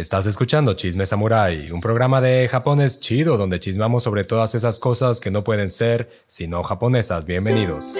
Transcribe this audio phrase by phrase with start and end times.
[0.00, 5.20] Estás escuchando Chisme Samurai, un programa de japonés chido donde chismamos sobre todas esas cosas
[5.22, 7.24] que no pueden ser sino japonesas.
[7.24, 7.96] Bienvenidos.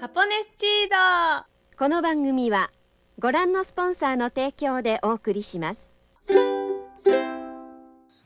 [0.00, 1.46] ハポネスチード
[1.78, 2.70] この番組は
[3.18, 5.88] ご覧のスポンサーの提供でお送りします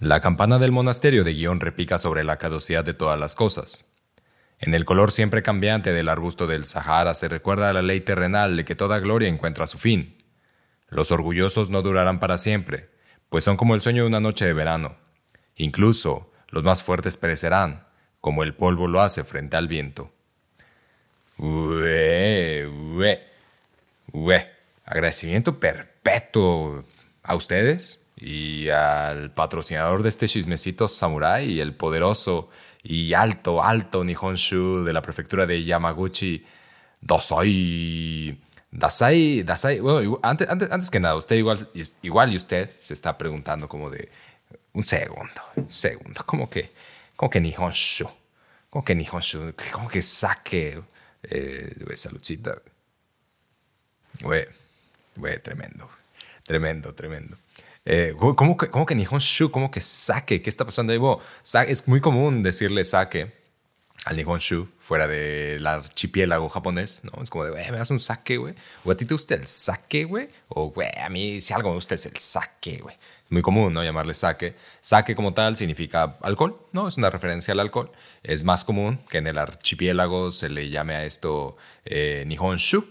[0.01, 3.92] La campana del monasterio de Guión repica sobre la caducidad de todas las cosas.
[4.66, 8.56] En el color siempre cambiante del arbusto del Sahara se recuerda a la ley terrenal
[8.56, 10.16] de que toda gloria encuentra su fin.
[10.88, 12.90] Los orgullosos no durarán para siempre,
[13.28, 14.96] pues son como el sueño de una noche de verano.
[15.58, 17.88] Incluso los más fuertes perecerán,
[18.22, 20.14] como el polvo lo hace frente al viento.
[21.38, 23.22] Ue, ue,
[24.14, 24.50] ue.
[24.86, 26.86] Agradecimiento perpetuo
[27.22, 32.50] a ustedes y al patrocinador de este chismecito samurai, el poderoso
[32.84, 36.46] y alto, alto Nihonshu de la prefectura de Yamaguchi,
[37.02, 38.38] Dasai.
[38.72, 41.70] Dasai, Dasai, bueno, antes, antes, antes que nada, usted igual,
[42.02, 44.10] igual y usted se está preguntando como de,
[44.74, 46.72] un segundo, un segundo, como que,
[47.16, 48.10] como que Nihonshu,
[48.70, 50.82] como que Nihonshu, como que saque,
[51.24, 52.62] eh, güey, saludcita.
[54.22, 54.46] Güey,
[55.16, 55.90] güey, tremendo,
[56.44, 57.38] tremendo, tremendo.
[57.86, 59.52] Eh, ¿cómo, que, ¿Cómo que Nihonshu?
[59.52, 60.42] ¿Cómo que sake?
[60.42, 61.00] ¿Qué está pasando ahí?
[61.68, 63.34] Es muy común decirle sake
[64.06, 67.24] al Nihonshu fuera del archipiélago japonés, ¿no?
[67.24, 68.54] Es como de, güey, ¿me das un sake, güey?
[68.84, 70.30] ¿O a ti te gusta el sake, güey?
[70.50, 72.96] O, güey, a mí si algo me gusta es el sake, güey.
[73.26, 73.84] Es muy común, ¿no?
[73.84, 74.56] Llamarle sake.
[74.82, 76.88] Sake como tal significa alcohol, ¿no?
[76.88, 77.92] Es una referencia al alcohol.
[78.24, 82.86] Es más común que en el archipiélago se le llame a esto eh, Nihonshu.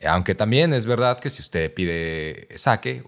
[0.00, 2.48] Eh, Aunque también es verdad que si usted pide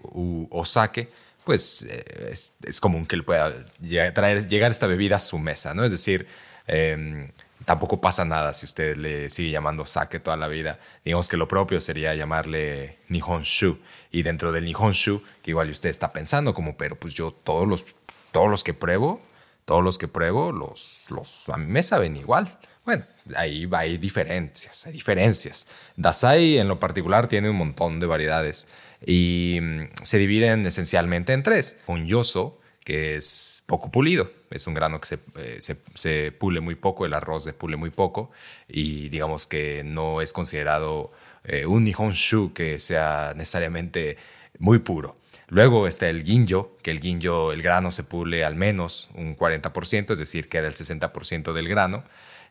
[0.03, 1.09] u- o sake,
[1.43, 5.73] pues eh, es, común que le pueda llegar, traer, llegar esta bebida a su mesa,
[5.73, 5.83] ¿no?
[5.85, 6.27] Es decir,
[6.67, 7.31] em,
[7.65, 10.79] tampoco pasa nada si usted le sigue llamando sake toda la vida.
[11.05, 13.79] Digamos que lo propio sería llamarle Nihonshu.
[14.11, 17.85] Y dentro del Nihonshu, que igual usted está pensando como, pero pues yo todos los,
[18.31, 19.21] todos los que pruebo,
[19.65, 22.57] todos los que pruebo, los, los, a mí me saben igual.
[22.87, 23.03] Bueno,
[23.35, 25.67] ahí hay diferencias, hay diferencias.
[25.97, 28.71] Dasai en lo particular tiene un montón de variedades
[29.05, 31.83] y mm, se dividen esencialmente en tres.
[31.87, 36.61] Un yoso, que es poco pulido, es un grano que se, eh, se, se pule
[36.61, 38.31] muy poco, el arroz se pule muy poco
[38.69, 41.11] y digamos que no es considerado
[41.43, 44.15] eh, un nihonshu que sea necesariamente
[44.59, 45.17] muy puro.
[45.49, 50.13] Luego está el ginjo, que el ginjo, el grano se pule al menos un 40%,
[50.13, 52.05] es decir, queda el 60% del grano,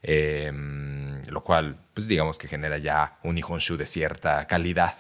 [0.09, 0.53] eh,
[1.29, 4.95] lo cual, pues digamos que genera ya un nihonshu de cierta calidad,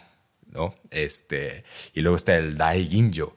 [0.50, 0.74] ¿no?
[0.90, 1.62] Este,
[1.94, 3.36] y luego está el dai ginjo,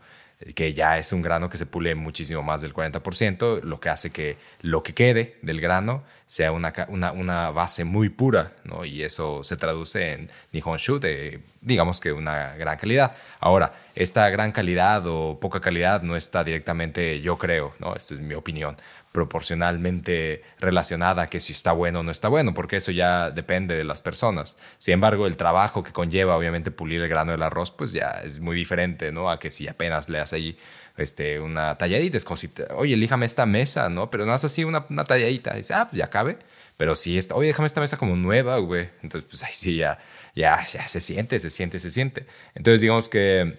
[0.56, 4.12] que ya es un grano que se pule muchísimo más del 40%, lo que hace
[4.12, 8.86] que lo que quede del grano sea una, una, una base muy pura, ¿no?
[8.86, 13.16] Y eso se traduce en Nihonshu de, digamos que una gran calidad.
[13.40, 17.96] Ahora, esta gran calidad o poca calidad no está directamente, yo creo, ¿no?
[17.96, 18.78] Esta es mi opinión,
[19.12, 23.84] proporcionalmente relacionada que si está bueno o no está bueno, porque eso ya depende de
[23.84, 24.58] las personas.
[24.78, 28.40] Sin embargo, el trabajo que conlleva, obviamente, pulir el grano del arroz, pues ya es
[28.40, 29.30] muy diferente, ¿no?
[29.30, 30.58] A que si apenas le das ahí
[30.98, 34.12] este, una talladita, es como si, oye, elíjame esta mesa, ¿no?
[34.12, 36.38] Pero no es así una, una talladita, dice, ah, pues ya cabe.
[36.78, 38.90] Pero si está, oye, déjame esta mesa como nueva, güey.
[39.04, 40.00] Entonces, pues ahí sí, ya,
[40.36, 42.26] ya, ya se siente, se siente, se siente.
[42.56, 43.58] Entonces, digamos que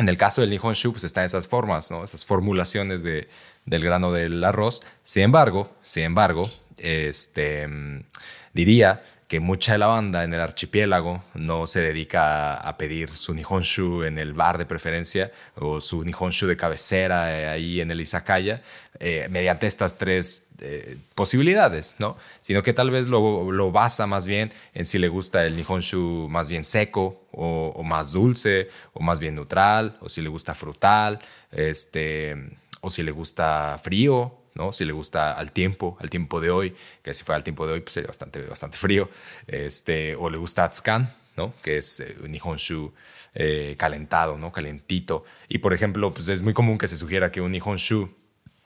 [0.00, 2.02] en el caso del Nihonshu, pues están esas formas, ¿no?
[2.02, 3.28] Esas formulaciones de,
[3.64, 4.82] del grano del arroz.
[5.02, 8.02] Sin embargo, sin embargo, este, mm,
[8.52, 13.32] diría que mucha de la banda en el archipiélago no se dedica a, pedir su
[13.32, 18.00] Nihonshu en el bar de preferencia o su Nihonshu de cabecera eh, ahí en el
[18.00, 18.60] Izakaya
[18.98, 22.16] eh, mediante estas tres eh, posibilidades, ¿no?
[22.40, 26.26] Sino que tal vez lo, lo basa más bien en si le gusta el Nihonshu
[26.28, 30.54] más bien seco o, o más dulce o más bien neutral o si le gusta
[30.54, 31.20] frutal,
[31.52, 32.34] este,
[32.80, 34.72] o si le gusta frío, ¿no?
[34.72, 37.74] Si le gusta al tiempo, al tiempo de hoy, que si fuera al tiempo de
[37.74, 39.08] hoy, pues sería bastante, bastante frío,
[39.46, 41.54] este, o le gusta Atsukan, ¿no?
[41.62, 42.92] Que es eh, un Nihonshu
[43.34, 44.52] eh, calentado, ¿no?
[44.52, 45.24] Calentito.
[45.48, 48.10] Y por ejemplo, pues es muy común que se sugiera que un Nihonshu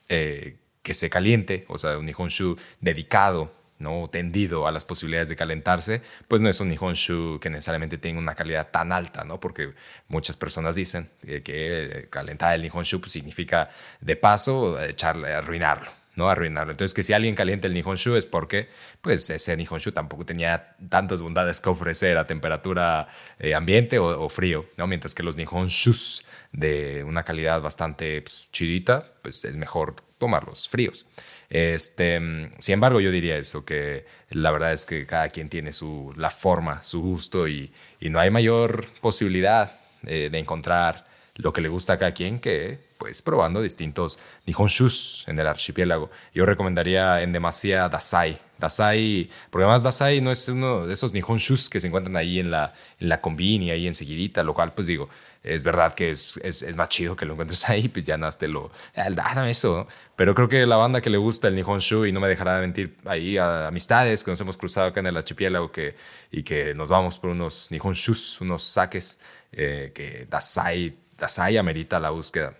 [0.08, 4.08] eh, que se caliente, o sea, un Nihonshu dedicado, ¿no?
[4.08, 8.34] tendido a las posibilidades de calentarse, pues no es un Nihonshu que necesariamente tenga una
[8.34, 9.40] calidad tan alta, ¿no?
[9.40, 9.72] Porque
[10.08, 15.90] muchas personas dicen eh, que eh, calentar el Nihonshu pues, significa de paso echarle, arruinarlo,
[16.16, 16.28] ¿no?
[16.28, 16.72] Arruinarlo.
[16.72, 18.68] Entonces, que si alguien calienta el Nihonshu es porque,
[19.02, 24.66] pues, ese Nihonshu tampoco tenía tantas bondades que ofrecer a temperatura eh, ambiente o, frío,
[24.76, 24.86] ¿no?
[24.86, 31.06] Mientras que los Nihonshus de una calidad bastante pues, chidita, pues es mejor tomarlos fríos.
[31.54, 32.18] Este,
[32.58, 36.30] sin embargo, yo diría eso, que la verdad es que cada quien tiene su, la
[36.30, 37.70] forma, su gusto y,
[38.00, 39.72] no hay mayor posibilidad
[40.04, 41.06] eh, de encontrar
[41.36, 46.10] lo que le gusta a cada quien que pues probando distintos Nihonshus en el archipiélago.
[46.34, 48.36] Yo recomendaría en demasía Dasai.
[48.58, 52.50] Dasai, porque además Dasai no es uno de esos Nihonshus que se encuentran ahí en
[52.50, 55.08] la, en la combini, ahí enseguidita, lo cual pues digo,
[55.44, 58.72] es verdad que es, es, más chido que lo encuentres ahí, pues ya naste lo,
[58.96, 59.86] ah, dame eso.
[60.16, 62.60] Pero creo que la banda que le gusta el Nihonshu y no me dejará de
[62.60, 65.96] mentir ahí amistades que nos hemos cruzado acá en el archipiélago que,
[66.30, 69.20] y que nos vamos por unos Nihonshus, unos saques,
[69.52, 72.54] eh, que Dasai, Dasai amerita la búsqueda.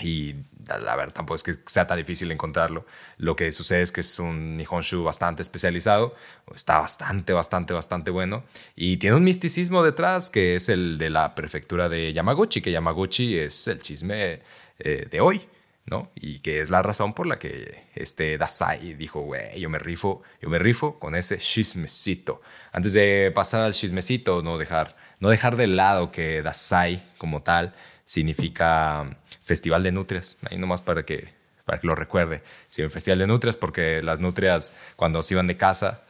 [0.00, 0.34] Y
[0.66, 2.86] la verdad tampoco es que sea tan difícil encontrarlo.
[3.18, 6.14] Lo que sucede es que es un Nihonshu bastante especializado,
[6.54, 8.44] está bastante, bastante, bastante bueno
[8.74, 13.38] y tiene un misticismo detrás que es el de la prefectura de Yamaguchi, que Yamaguchi
[13.38, 14.40] es el chisme
[14.78, 15.48] eh, de hoy.
[15.86, 16.10] ¿No?
[16.14, 20.22] Y que es la razón por la que este Dasai dijo, güey, yo me rifo,
[20.40, 22.40] yo me rifo con ese chismecito.
[22.72, 27.74] Antes de pasar al chismecito, no dejar, no dejar de lado que Dasai como tal
[28.04, 31.35] significa Festival de Nutrias, ahí nomás para que
[31.66, 32.42] para que lo recuerde.
[32.68, 36.02] Sí, el Festival de Nutrias, porque las nutrias cuando se iban de casa,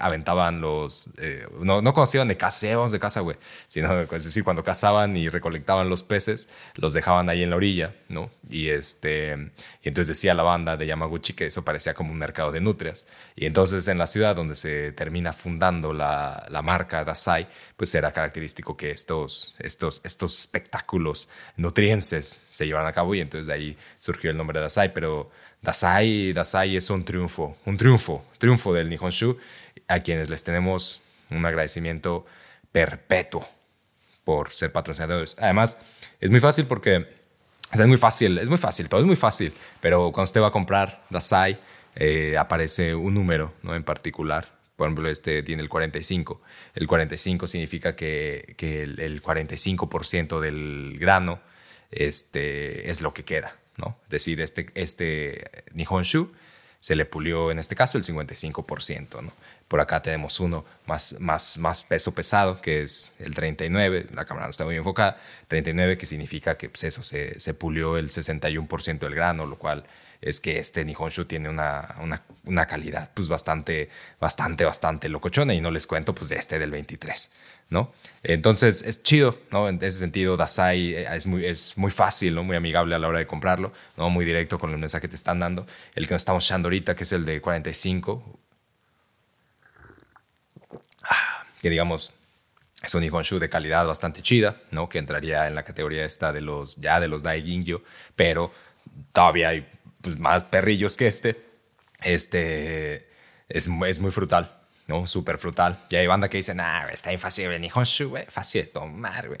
[0.00, 1.10] aventaban los...
[1.18, 3.36] Eh, no, no cuando se iban de casa, sí, de casa, güey,
[3.68, 7.94] sino es decir, cuando cazaban y recolectaban los peces, los dejaban ahí en la orilla,
[8.08, 8.30] ¿no?
[8.48, 9.34] Y, este,
[9.82, 13.06] y entonces decía la banda de Yamaguchi que eso parecía como un mercado de nutrias.
[13.36, 18.12] Y entonces en la ciudad donde se termina fundando la, la marca Dasai, pues era
[18.12, 23.76] característico que estos, estos, estos espectáculos nutrienses se llevaran a cabo y entonces de ahí
[23.98, 25.30] surgió el nombre de Dasai, pero
[25.60, 29.38] Dasai, Dasai es un triunfo, un triunfo, triunfo del Nihonshu,
[29.88, 32.26] a quienes les tenemos un agradecimiento
[32.70, 33.48] perpetuo
[34.24, 35.36] por ser patrocinadores.
[35.38, 35.80] Además,
[36.20, 37.06] es muy fácil porque
[37.72, 40.52] es muy fácil, es muy fácil, todo es muy fácil, pero cuando usted va a
[40.52, 41.58] comprar Dasai,
[41.96, 43.74] eh, aparece un número ¿no?
[43.74, 44.48] en particular.
[44.76, 46.40] Por ejemplo, este tiene el 45.
[46.74, 51.40] El 45 significa que, que el, el 45% del grano
[51.90, 53.56] este, es lo que queda.
[53.76, 53.96] ¿no?
[54.04, 56.32] Es decir, este, este Nihonshu
[56.80, 59.22] se le pulió en este caso el 55%.
[59.22, 59.32] ¿no?
[59.68, 64.46] Por acá tenemos uno más, más, más peso pesado, que es el 39, la cámara
[64.46, 65.18] no está muy enfocada,
[65.48, 69.84] 39 que significa que pues eso, se, se pulió el 61% del grano, lo cual
[70.24, 75.60] es que este Nihonshu tiene una, una, una, calidad pues bastante, bastante, bastante locochona y
[75.60, 77.34] no les cuento pues de este del 23.
[77.70, 77.92] ¿no?
[78.22, 79.68] Entonces es chido, ¿no?
[79.68, 82.44] En ese sentido, Dasai eh, es muy, es muy fácil, ¿no?
[82.44, 84.10] Muy amigable a la hora de comprarlo, ¿no?
[84.10, 85.66] Muy directo con el mensaje que te están dando.
[85.94, 88.38] El que nos estamos echando ahorita, que es el de 45,
[91.02, 92.12] ah, que digamos
[92.82, 94.88] es un Nihonshu de calidad bastante chida, ¿no?
[94.88, 97.82] Que entraría en la categoría esta de los, ya de los Daigingyo,
[98.14, 98.52] pero
[99.12, 99.66] todavía hay
[100.04, 101.42] pues, más perrillos que este.
[102.02, 103.08] Este
[103.48, 104.56] es, es muy frutal,
[104.86, 105.06] ¿no?
[105.06, 105.78] Súper frutal.
[105.88, 109.28] Y hay banda que dice, nah, está bien fácil el Nihonshu, güey, fácil de tomar,
[109.28, 109.40] güey.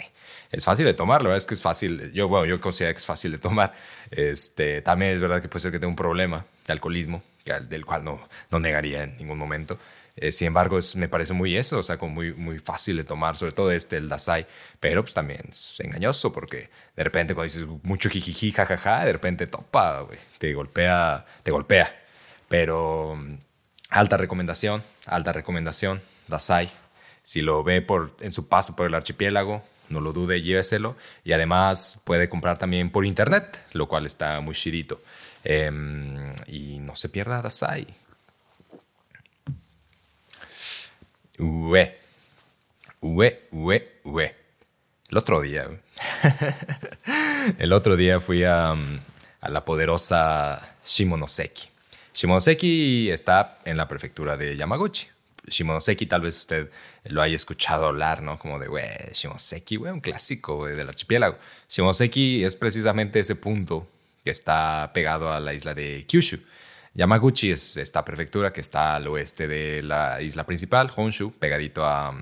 [0.50, 2.12] Es fácil de tomar, la verdad es que es fácil.
[2.12, 3.74] Yo, bueno, yo considero que es fácil de tomar.
[4.10, 7.22] Este, también es verdad que puede ser que tenga un problema de alcoholismo,
[7.68, 9.78] del cual no, no negaría en ningún momento.
[10.16, 13.04] Eh, sin embargo, es, me parece muy eso, o sea, como muy, muy fácil de
[13.04, 14.46] tomar, sobre todo este, el Dasai,
[14.78, 19.46] pero pues también es engañoso porque de repente cuando dices mucho jijiji, jajaja, de repente
[19.46, 22.00] topa, güey, te golpea, te golpea.
[22.48, 23.18] Pero
[23.94, 26.68] Alta recomendación, alta recomendación, Dasai.
[27.22, 30.96] Si lo ve por, en su paso por el archipiélago, no lo dude, lléveselo.
[31.22, 35.00] Y además puede comprar también por internet, lo cual está muy chidito.
[35.44, 37.86] Em, y no se pierda Dasai.
[41.38, 41.98] Ue.
[43.00, 44.34] Ue, ue, ue.
[45.10, 45.68] El otro día,
[47.58, 51.68] el otro día fui a, a la poderosa Shimonoseki.
[52.14, 55.08] Shimonoseki está en la prefectura de Yamaguchi.
[55.46, 56.70] Shimonoseki tal vez usted
[57.04, 58.38] lo haya escuchado hablar, ¿no?
[58.38, 61.36] Como de, güey, Shimonoseki, güey, un clásico del archipiélago.
[61.68, 63.86] Shimonoseki es precisamente ese punto
[64.24, 66.38] que está pegado a la isla de Kyushu.
[66.94, 72.14] Yamaguchi es esta prefectura que está al oeste de la isla principal, Honshu, pegadito a,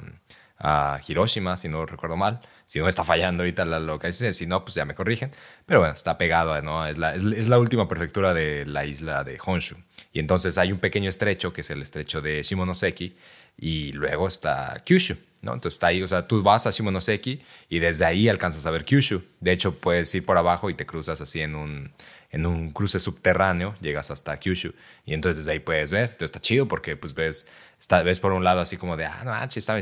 [0.59, 2.41] a Hiroshima, si no recuerdo mal.
[2.65, 5.31] Si no está fallando ahorita la localización, si no, pues ya me corrigen.
[5.67, 6.87] Pero bueno, está pegado, ¿no?
[6.87, 9.77] Es la, es la última prefectura de la isla de Honshu.
[10.13, 13.17] Y entonces hay un pequeño estrecho, que es el estrecho de Shimonoseki,
[13.57, 15.17] y luego está Kyushu.
[15.43, 15.55] ¿no?
[15.55, 18.85] Entonces está ahí, o sea, tú vas a Shimonoseki y desde ahí alcanzas a ver
[18.85, 19.23] Kyushu.
[19.41, 21.93] De hecho, puedes ir por abajo y te cruzas así en un,
[22.31, 24.73] en un cruce subterráneo, llegas hasta Kyushu
[25.05, 26.11] y entonces desde ahí puedes ver.
[26.11, 27.51] Entonces está chido porque pues ves,
[27.83, 29.77] está, ves por un lado así como de, ah, no, está,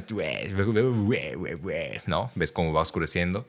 [2.06, 2.32] ¿no?
[2.34, 3.46] Ves cómo va oscureciendo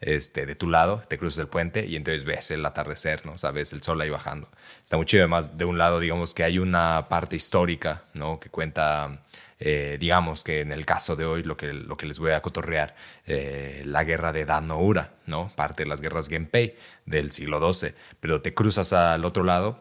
[0.00, 3.32] este, de tu lado, te cruzas el puente y entonces ves el atardecer, ¿no?
[3.32, 4.48] O sea, el sol ahí bajando.
[4.82, 5.22] Está muy chido.
[5.22, 8.38] Además, de un lado, digamos que hay una parte histórica, ¿no?
[8.38, 9.22] Que cuenta
[9.58, 12.42] eh, digamos que en el caso de hoy lo que, lo que les voy a
[12.42, 12.94] cotorrear,
[13.24, 15.52] eh, la guerra de Dan Ura, ¿no?
[15.56, 19.80] parte de las guerras Genpei del siglo XII, pero te cruzas al otro lado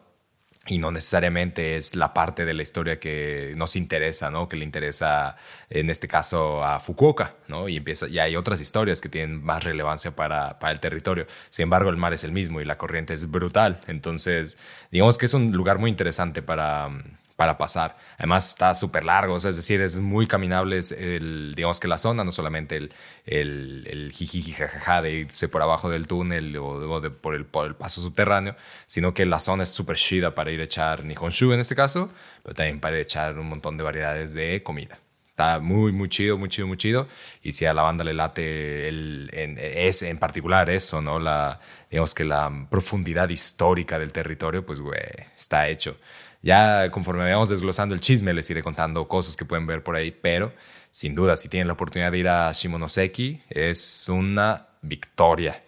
[0.67, 4.48] y no necesariamente es la parte de la historia que nos interesa, ¿no?
[4.48, 5.36] Que le interesa,
[5.70, 7.67] en este caso, a Fukuoka, ¿no?
[7.67, 11.27] Y empieza, y hay otras historias que tienen más relevancia para, para el territorio.
[11.50, 13.82] Sin embargo, el mar es el mismo y la corriente es brutal.
[13.88, 14.58] Entonces,
[14.89, 16.89] digamos que es un lugar muy interesante para,
[17.36, 17.98] para pasar.
[18.18, 22.32] Además está súper largo, es decir, es muy caminable, el, digamos que la zona, no
[22.32, 22.94] solamente el,
[23.25, 28.02] el, el jajaja de irse por abajo del túnel o, por, el, por el paso
[28.02, 31.75] subterráneo, sino que la zona es súper chida para ir a echar Nihonshu en este
[31.75, 32.12] caso,
[32.44, 35.00] pero también para echar un montón de variedades de comida.
[35.34, 37.08] Está muy, muy chido, muy chido, muy chido.
[37.42, 41.18] Y si a la banda le late el, en, es en particular eso, ¿no?
[41.18, 41.60] La,
[41.90, 45.02] digamos que la profundidad histórica del territorio, pues, güey,
[45.36, 45.98] está hecho.
[46.43, 50.12] Ya conforme vayamos desglosando el chisme, les iré contando cosas que pueden ver por ahí,
[50.12, 50.53] pero
[50.91, 55.63] sin duda, si tienen la oportunidad de ir a Shimonoseki, es una victoria.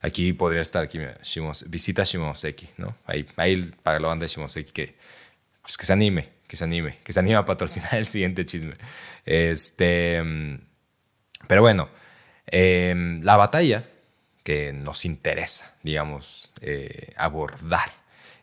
[0.00, 1.00] Aquí podría estar, aquí,
[1.66, 2.96] visita Shimonoseki, ¿no?
[3.04, 4.94] Ahí, ahí para la banda de Shimonoseki, que,
[5.62, 8.76] pues que se anime, que se anime, que se anime a patrocinar el siguiente chisme.
[9.26, 10.22] Este,
[11.48, 11.88] pero bueno,
[12.46, 13.84] em, la batalla
[14.44, 17.99] que nos interesa, digamos, eh, abordar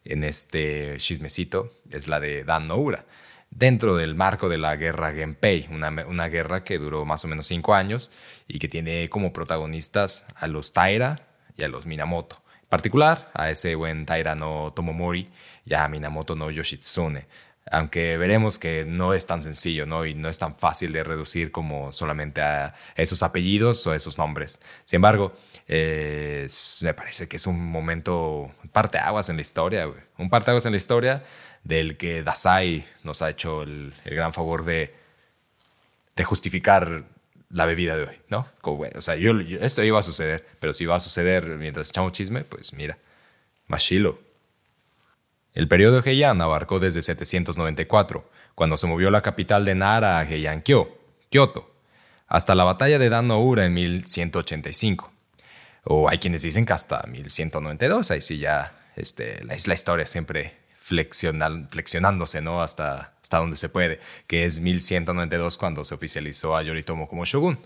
[0.10, 3.06] en este chismecito es la de Dan Noura,
[3.50, 7.48] dentro del marco de la guerra Genpei, una, una guerra que duró más o menos
[7.48, 8.12] cinco años
[8.48, 12.42] y que tiene como protagonistas a los Taira y a los Minamoto.
[12.62, 15.30] En particular, a ese buen Taira no Tomomori
[15.66, 17.26] y a Minamoto no Yoshitsune,
[17.72, 20.06] aunque veremos que no es tan sencillo ¿no?
[20.06, 24.62] y no es tan fácil de reducir como solamente a esos apellidos o esos nombres.
[24.86, 25.34] Sin embargo,
[25.68, 31.24] me parece que es un momento, parteaguas en la historia, un parteaguas en la historia
[31.64, 34.94] del que Dasai nos ha hecho el, gran favor de,
[36.24, 37.04] justificar
[37.50, 38.48] la bebida de hoy, ¿no?
[38.64, 42.44] o sea, yo, esto iba a suceder, pero si va a suceder mientras echamos chisme,
[42.44, 42.98] pues mira,
[43.68, 44.27] machilo.
[45.58, 51.00] El periodo Heian abarcó desde 794, cuando se movió la capital de Nara a Heian-kyo,
[51.32, 51.74] Kyoto,
[52.28, 55.12] hasta la batalla de Dan Ura en 1185.
[55.86, 60.58] O hay quienes dicen que hasta 1192, ahí sí ya este, la, la historia siempre
[60.76, 62.62] flexionándose ¿no?
[62.62, 67.58] hasta, hasta donde se puede, que es 1192 cuando se oficializó a Yoritomo como shogun.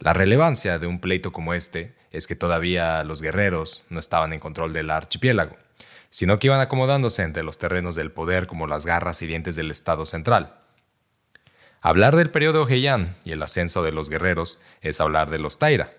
[0.00, 4.40] La relevancia de un pleito como este es que todavía los guerreros no estaban en
[4.40, 5.63] control del archipiélago
[6.14, 9.72] sino que iban acomodándose entre los terrenos del poder como las garras y dientes del
[9.72, 10.54] Estado central.
[11.80, 15.92] Hablar del periodo Heian y el ascenso de los guerreros es hablar de los Taira.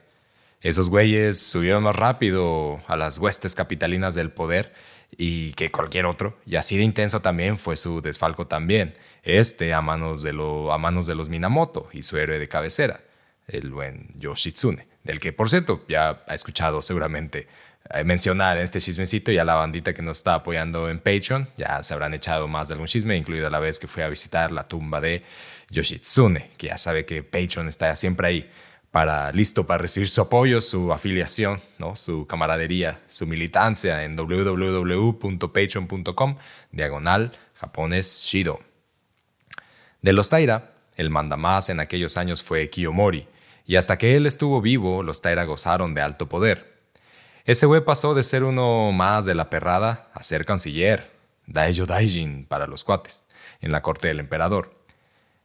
[0.62, 4.74] Esos güeyes subieron más rápido a las huestes capitalinas del poder
[5.18, 9.82] y que cualquier otro, y así de intenso también fue su desfalco también, este a
[9.82, 13.02] manos de, a manos de los Minamoto y su héroe de cabecera,
[13.48, 17.50] el buen Yoshitsune, del que por cierto ya ha escuchado seguramente
[17.90, 21.48] eh, mencionar este chismecito y a la bandita que nos está apoyando en Patreon.
[21.56, 24.52] Ya se habrán echado más de algún chisme, incluida la vez que fui a visitar
[24.52, 25.24] la tumba de
[25.70, 28.50] Yoshitsune, que ya sabe que Patreon está siempre ahí
[28.96, 31.98] para listo para recibir su apoyo, su afiliación, ¿no?
[31.98, 36.38] su camaradería, su militancia en www.patreon.com
[36.72, 38.62] diagonal japonés shido.
[40.02, 43.28] De los Taira, el mandamás en aquellos años fue Kiyomori,
[43.66, 46.75] y hasta que él estuvo vivo, los Taira gozaron de alto poder.
[47.46, 51.12] Ese güey pasó de ser uno más de la perrada a ser canciller,
[51.46, 53.26] Daijo Daijin para los cuates,
[53.62, 54.74] en la corte del emperador.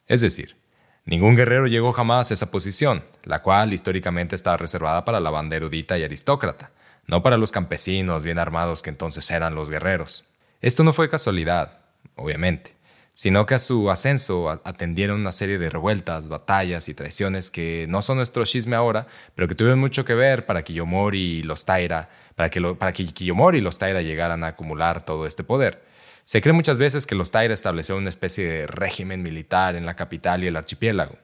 [0.07, 0.57] Es decir,
[1.05, 5.57] ningún guerrero llegó jamás a esa posición, la cual históricamente estaba reservada para la banda
[5.57, 6.71] erudita y aristócrata,
[7.07, 10.27] no para los campesinos bien armados que entonces eran los guerreros.
[10.63, 11.81] Esto no fue casualidad,
[12.17, 12.80] obviamente
[13.21, 18.01] sino que a su ascenso atendieron una serie de revueltas, batallas y traiciones que no
[18.01, 21.67] son nuestro chisme ahora, pero que tuvieron mucho que ver para que Yomori y los
[21.67, 25.83] Taira, para que, para que Kiyomori y los Taira llegaran a acumular todo este poder.
[26.25, 29.97] Se cree muchas veces que los Taira establecieron una especie de régimen militar en la
[29.97, 31.19] capital y el archipiélago,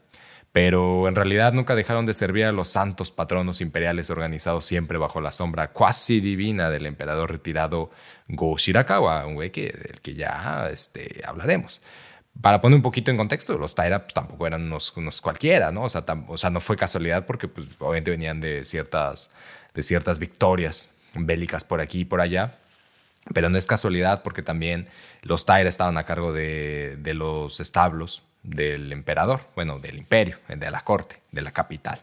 [0.56, 5.20] pero en realidad nunca dejaron de servir a los santos patronos imperiales organizados siempre bajo
[5.20, 7.90] la sombra cuasi divina del emperador retirado
[8.28, 11.82] Go Shirakawa, un güey que, del que ya este, hablaremos.
[12.40, 15.82] Para poner un poquito en contexto, los Taira pues, tampoco eran unos, cualquiera, ¿no?
[15.82, 19.36] O sea, o sea, no fue casualidad porque pues, obviamente venían de ciertas,
[19.74, 22.54] de ciertas victorias bélicas por aquí y por allá.
[23.34, 24.88] Pero no es casualidad porque también
[25.20, 30.70] los Taira estaban a cargo de, de los establos del emperador, bueno, del imperio, de
[30.70, 32.00] la corte, de la capital.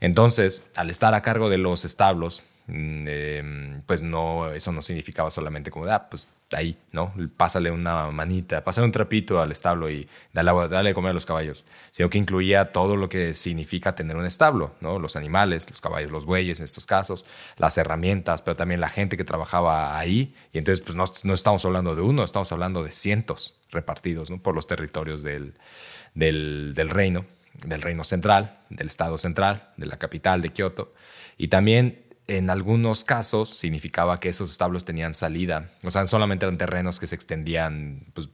[0.00, 5.30] Entonces, al estar a cargo de los establos, mm, em, pues no, eso no significaba
[5.30, 7.12] solamente como, ah, pues ahí, ¿no?
[7.36, 11.26] Pásale una manita, pásale un trapito al establo y dale, dale de comer a los
[11.26, 14.98] caballos, sino que incluía todo lo que significa tener un establo, ¿no?
[14.98, 19.16] Los animales, los caballos, los bueyes en estos casos, las herramientas, pero también la gente
[19.16, 20.34] que trabajaba ahí.
[20.52, 24.42] Y entonces, pues no, no estamos hablando de uno, estamos hablando de cientos repartidos, ¿no?
[24.42, 25.54] Por los territorios del,
[26.14, 27.24] del, del reino,
[27.66, 30.94] del reino central, del estado central, de la capital de Kioto.
[31.36, 35.70] Y también en algunos casos significaba que esos establos tenían salida.
[35.84, 38.30] O sea, solamente eran terrenos que se extendían pues,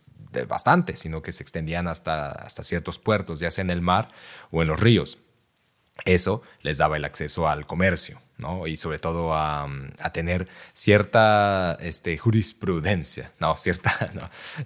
[0.46, 4.08] bastante, sino que se extendían hasta, hasta ciertos puertos, ya sea en el mar
[4.50, 5.24] o en los ríos.
[6.04, 8.66] Eso les daba el acceso al comercio, ¿no?
[8.66, 9.68] Y sobre todo a,
[10.12, 14.10] tener cierta este, jurisprudencia, no, cierta,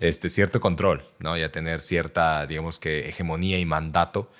[0.00, 1.36] este, cierto control, ¿no?
[1.36, 4.30] Y a tener cierta, digamos que, hegemonía y mandato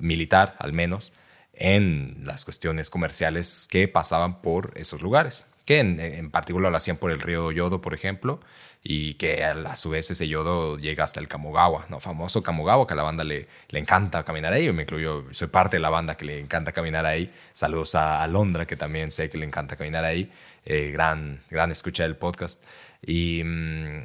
[0.00, 1.15] militar, al menos,
[1.56, 7.10] en las cuestiones comerciales que pasaban por esos lugares, que en, particular lo hacían por
[7.10, 8.40] el río Yodo, por ejemplo,
[8.84, 11.98] y que a, su vez ese yodo llega hasta el Kamogawa, ¿no?
[11.98, 15.48] famoso Kamogawa, que a la banda le, le encanta caminar ahí, yo me incluyo, soy
[15.48, 19.28] parte de la banda que le encanta caminar ahí, saludos a Alondra, que también sé
[19.28, 20.30] que le encanta caminar ahí,
[20.64, 22.62] eh, gran, gran escucha del podcast,
[23.02, 24.02] y mm,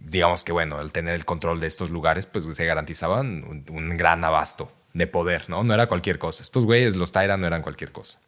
[0.00, 4.24] digamos que bueno, al tener el control de estos lugares, pues se garantizaban un gran
[4.24, 5.64] abasto de poder, ¿no?
[5.64, 6.42] No era cualquier cosa.
[6.42, 8.20] Estos güeyes, los Taira, no eran cualquier cosa.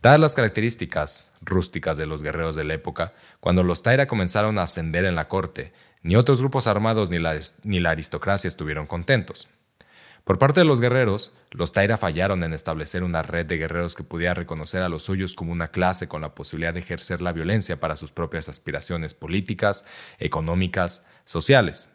[0.00, 4.64] Dadas las características rústicas de los guerreros de la época, cuando los Taira comenzaron a
[4.64, 5.72] ascender en la corte,
[6.02, 9.48] ni otros grupos armados ni la, ni la aristocracia estuvieron contentos.
[10.24, 14.04] Por parte de los guerreros, los Taira fallaron en establecer una red de guerreros que
[14.04, 17.80] pudiera reconocer a los suyos como una clase con la posibilidad de ejercer la violencia
[17.80, 21.94] para sus propias aspiraciones políticas, económicas, sociales.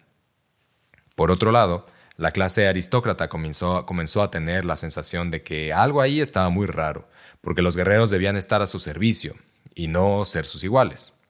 [1.15, 1.85] Por otro lado,
[2.17, 7.07] la clase aristócrata comenzó, a tener la sensación de que algo ahí estaba muy raro,
[7.41, 9.35] porque los guerreros debían estar a su servicio
[9.75, 11.21] y no ser sus iguales.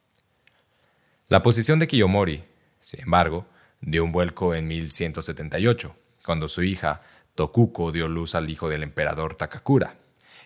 [1.27, 2.46] La posición de Kiyomori,
[2.79, 3.46] sin embargo,
[3.82, 5.94] dio un vuelco en 1178,
[6.25, 7.01] cuando su hija
[7.36, 9.96] Tokuko dio luz al hijo del emperador Takakura,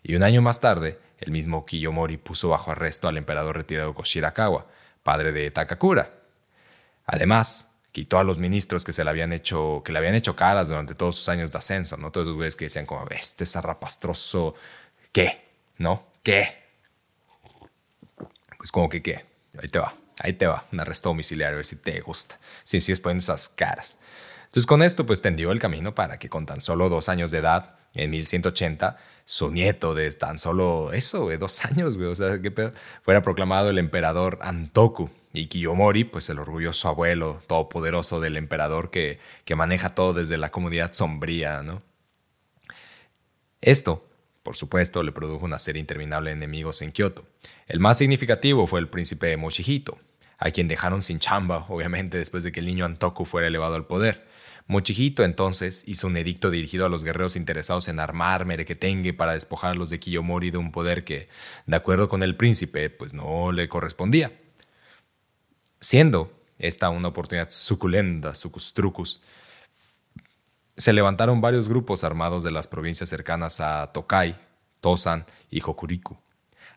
[0.02, 4.66] y un año más tarde, el mismo Kiyomori puso bajo arresto al emperador retirado Koshirakawa,
[5.04, 6.12] padre de Takakura.
[7.06, 10.70] Además, quitó a los ministros que se le habían hecho, que le habían hecho caras
[10.70, 12.12] durante todos sus años de ascenso, ¿no?
[12.12, 14.56] Todos los güeyes que decían como, este zarrapastroso,
[15.12, 15.42] ¿qué?
[15.78, 16.08] ¿No?
[16.24, 16.48] ¿Qué?
[18.58, 19.26] Pues como que, ¿qué?
[19.62, 22.40] Ahí te va, ahí te va, un arresto domiciliario, a ver si te gusta.
[22.64, 24.00] Si sí, sí, ponen esas caras.
[24.46, 27.40] Entonces con esto pues tendió el camino para que con tan solo dos años de
[27.40, 32.42] edad, en 1180, su nieto de tan solo eso, de dos años, güey, o sea,
[32.42, 38.92] que fuera proclamado el emperador Antoku, y Kiyomori, pues el orgulloso abuelo todopoderoso del emperador
[38.92, 41.82] que, que maneja todo desde la comunidad sombría, ¿no?
[43.62, 44.08] Esto,
[44.44, 47.26] por supuesto, le produjo una serie interminable de enemigos en Kioto.
[47.68, 50.00] El más significativo fue el príncipe Mochihito,
[50.40, 53.86] a quien dejaron sin chamba, obviamente, después de que el niño Antoku fuera elevado al
[53.86, 54.28] poder.
[54.68, 59.90] Mochihito entonces hizo un edicto dirigido a los guerreros interesados en armar Merequetengue para despojarlos
[59.90, 61.30] de Kiyomori de un poder que,
[61.66, 64.32] de acuerdo con el príncipe, pues no le correspondía.
[65.82, 69.24] Siendo esta una oportunidad suculenta, sucus trucus,
[70.78, 74.36] se levantaron varios grupos armados de las provincias cercanas a Tokai,
[74.80, 76.18] Tosan y Hokuriku,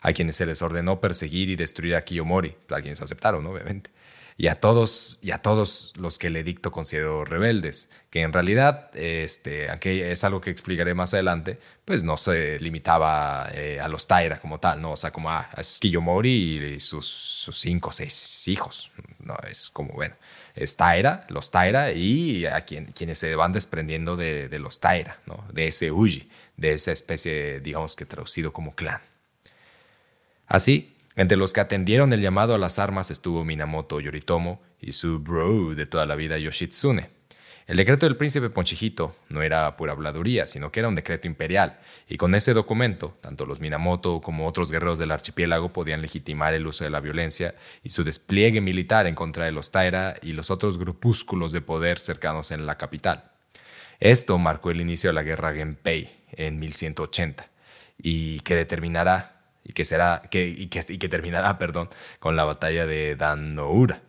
[0.01, 3.91] a quienes se les ordenó perseguir y destruir a Kiyomori, a quienes aceptaron, obviamente.
[4.37, 8.95] Y a todos, y a todos los que el edicto consideró rebeldes, que en realidad,
[8.95, 14.07] este, aunque es algo que explicaré más adelante, pues no se limitaba eh, a los
[14.07, 14.93] Taira como tal, ¿no?
[14.93, 19.35] O sea, como a, a Kiyomori y sus, cinco o seis hijos, ¿no?
[19.51, 20.15] Es como, bueno,
[20.55, 25.19] es Taira, los Taira y a quien, quienes se van desprendiendo de, de los Taira,
[25.25, 25.43] ¿no?
[25.51, 29.01] De ese Uji, de esa especie, digamos que traducido como clan.
[30.47, 35.19] Así, entre los que atendieron el llamado a las armas estuvo Minamoto Yoritomo y su
[35.19, 37.14] bro de toda la vida Yoshitsune.
[37.67, 41.79] El decreto del príncipe Ponchijito no era pura habladuría, sino que era un decreto imperial,
[42.07, 46.67] y con ese documento, tanto los Minamoto como otros guerreros del archipiélago podían legitimar el
[46.67, 50.51] uso de la violencia y su despliegue militar en contra de los Taira y los
[50.51, 53.31] otros grupúsculos de poder cercanos en la capital.
[53.99, 57.47] Esto marcó el inicio de la guerra Genpei en 1180
[57.97, 61.57] y que determinará y que será y que, terminará,
[62.19, 64.01] con la batalla de Dan Noura.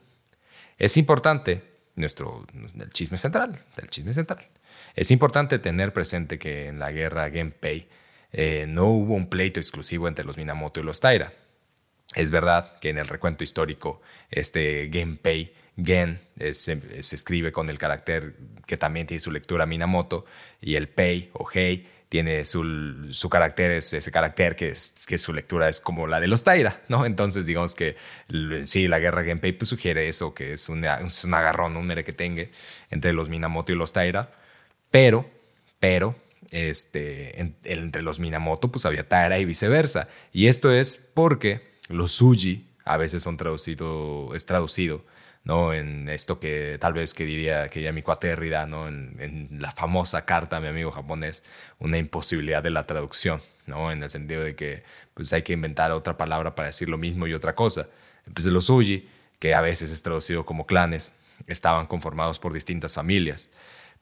[0.76, 2.46] Es importante nuestro
[2.92, 4.46] chisme central, chisme central.
[4.94, 7.88] Es importante tener presente que en la guerra Genpei
[8.32, 11.32] eh, no hubo un pleito exclusivo entre los Minamoto y los Taira.
[12.14, 16.20] Es verdad que en el recuento histórico este Genpei Gen
[16.52, 18.34] se, escribe con el carácter
[18.66, 20.24] que también tiene su lectura Minamoto
[20.60, 25.18] y el Pei o Hei tiene su, su carácter, es ese carácter que, es, que
[25.18, 27.04] su lectura es como la de los Taira, ¿no?
[27.04, 27.96] Entonces digamos que
[28.64, 32.50] sí, la guerra Genpei pues, sugiere eso, que es, un agarrón, un merequetengue
[32.90, 34.30] entre los Minamoto y los Taira,
[34.90, 35.28] pero,
[35.80, 36.14] pero,
[36.50, 40.08] este, entre los Minamoto pues había Taira y viceversa.
[40.32, 45.04] Y esto es porque los Uji a veces son traducido, es traducido
[45.46, 45.72] ¿no?
[45.72, 48.88] En esto que tal vez que diría, que ya mi cuate ¿no?
[48.88, 51.44] En, la famosa carta a mi amigo japonés,
[51.78, 53.92] una imposibilidad de la traducción, ¿no?
[53.92, 54.82] En el sentido de que
[55.14, 57.88] pues hay que inventar otra palabra para decir lo mismo y otra cosa.
[58.26, 63.52] De los Uji, que a veces es traducido como clanes, estaban conformados por distintas familias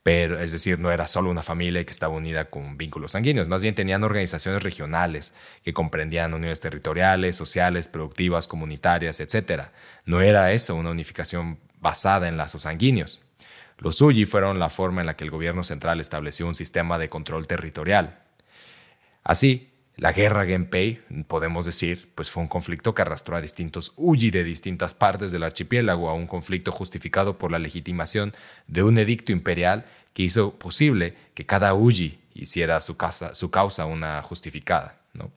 [0.05, 3.63] pero es decir, no era solo una familia que estaba unida con vínculos sanguíneos, más
[3.63, 9.63] bien tenían organizaciones regionales que comprendían uniones territoriales, sociales, productivas, comunitarias, etc.
[10.05, 13.23] No era eso una unificación basada en lazos sanguíneos.
[13.79, 17.09] Los Uji fueron la forma en la que el gobierno central estableció un sistema de
[17.09, 18.19] control territorial.
[19.23, 24.31] Así, la guerra Genpei, podemos decir, pues fue un conflicto que arrastró a distintos Uji
[24.31, 28.33] de distintas partes del archipiélago a un conflicto justificado por la legitimación
[28.67, 32.97] de un edicto imperial que hizo posible que cada Uji hiciera su,
[33.33, 34.99] su causa una justificada.
[35.13, 35.31] ¿no?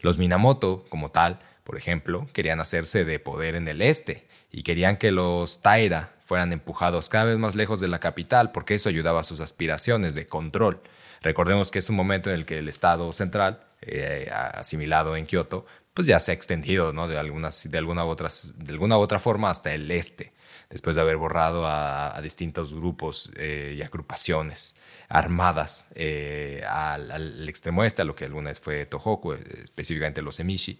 [0.00, 4.98] Los Minamoto, como tal, por ejemplo, querían hacerse de poder en el este y querían
[4.98, 9.20] que los Taira fueran empujados cada vez más lejos de la capital porque eso ayudaba
[9.20, 10.82] a sus aspiraciones de control.
[11.24, 15.64] Recordemos que es un momento en el que el Estado central, eh, asimilado en Kioto,
[15.94, 17.08] pues ya se ha extendido ¿no?
[17.08, 20.34] de, algunas, de, alguna otras, de alguna u otra forma hasta el este,
[20.68, 28.02] después de haber borrado a, distintos grupos eh, y agrupaciones armadas eh, al, extremo este,
[28.02, 30.78] a lo que alguna vez fue Tohoku, específicamente los Emishi.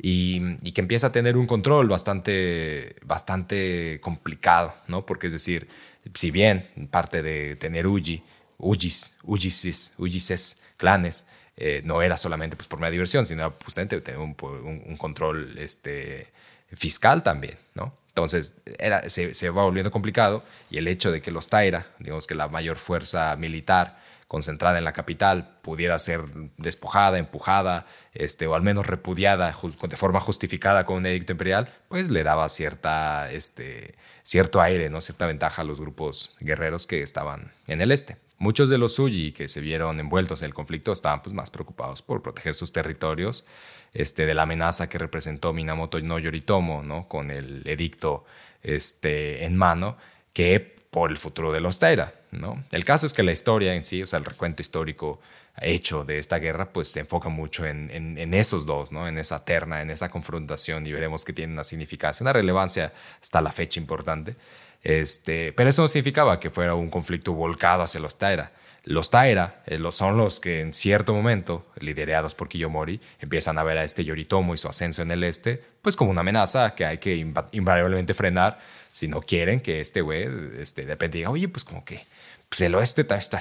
[0.00, 5.04] Y, y, que empieza a tener un control bastante, bastante complicado, ¿no?
[5.04, 5.68] Porque es decir,
[6.14, 8.22] si bien parte de tener Uji,
[8.58, 14.20] Ujis, Ujises, Ujises, clanes, eh, no era solamente pues, por una diversión, sino justamente tener
[14.20, 16.28] un, un, control este,
[16.72, 17.94] fiscal también, ¿no?
[18.08, 22.26] Entonces era, se, se, va volviendo complicado y el hecho de que los Taira, digamos
[22.26, 26.20] que la mayor fuerza militar concentrada en la capital, pudiera ser
[26.58, 32.10] despojada, empujada, este, o al menos repudiada de forma justificada con un edicto imperial, pues
[32.10, 35.00] le daba cierta, este, cierto aire, ¿no?
[35.00, 38.16] cierta ventaja a los grupos guerreros que estaban en el este.
[38.38, 42.02] Muchos de los Suji que se vieron envueltos en el conflicto estaban pues, más preocupados
[42.02, 43.46] por proteger sus territorios
[43.92, 47.08] este, de la amenaza que representó Minamoto no Yoritomo ¿no?
[47.08, 48.24] con el edicto
[48.62, 49.96] este, en mano
[50.32, 52.14] que por el futuro de los Taira.
[52.30, 52.62] ¿no?
[52.70, 55.20] El caso es que la historia en sí, o sea, el recuento histórico
[55.60, 59.08] hecho de esta guerra, pues se enfoca mucho en, en, esos dos, ¿no?
[59.08, 63.40] en esa terna, en esa confrontación y veremos que tiene una significancia, una relevancia hasta
[63.40, 64.36] la fecha importante.
[64.82, 68.52] Este, pero eso no significaba que fuera un conflicto volcado hacia los Taira.
[68.84, 73.78] Los Taira eh, son los que en cierto momento, liderados por Kiyomori, empiezan a ver
[73.78, 76.98] a este Yoritomo y su ascenso en el este, pues como una amenaza que hay
[76.98, 78.58] que invariablemente frenar
[78.90, 80.26] si no quieren que este güey
[80.58, 82.06] este, de repente diga, oye, pues como que
[82.48, 83.40] pues el oeste está, está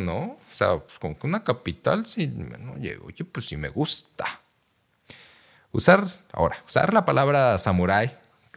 [0.00, 0.18] ¿no?
[0.18, 4.40] O sea, pues como que una capital, sí, no, oye, pues sí me gusta.
[5.70, 8.10] Usar, ahora, usar la palabra samurái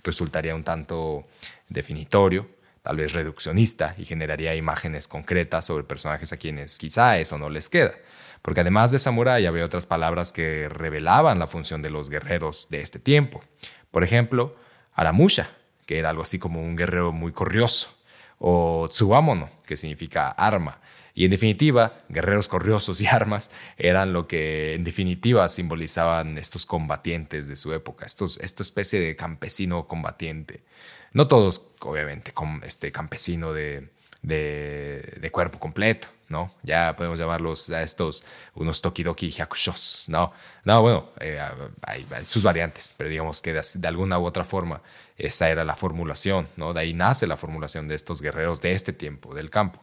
[0.03, 1.27] resultaría un tanto
[1.71, 2.49] definitorio,
[2.83, 7.69] tal vez reduccionista y generaría imágenes concretas sobre personajes a quienes quizá eso no les
[7.69, 7.93] queda.
[8.41, 12.81] Porque además de samurái había otras palabras que revelaban la función de los guerreros de
[12.81, 13.43] este tiempo.
[13.91, 14.55] Por ejemplo,
[14.93, 15.51] aramusha,
[15.85, 17.95] que era algo así como un guerrero muy corrioso,
[18.39, 20.79] o tsubamono, que significa arma.
[21.13, 27.47] Y en definitiva, guerreros corriosos y armas eran lo que en definitiva simbolizaban estos combatientes
[27.47, 30.63] de su época, estos, esta especie de campesino combatiente.
[31.13, 33.89] No todos, obviamente, con este campesino de,
[34.21, 36.51] de, cuerpo completo, ¿no?
[36.63, 40.31] Ya podemos llamarlos a estos unos tokidoki hyakushos, ¿no?
[40.63, 41.39] No, bueno, eh,
[41.81, 44.81] hay, sus variantes, pero digamos que de, alguna u otra forma
[45.17, 46.73] esa era la formulación, ¿no?
[46.73, 49.81] De ahí nace la formulación de estos guerreros de este tiempo, del campo.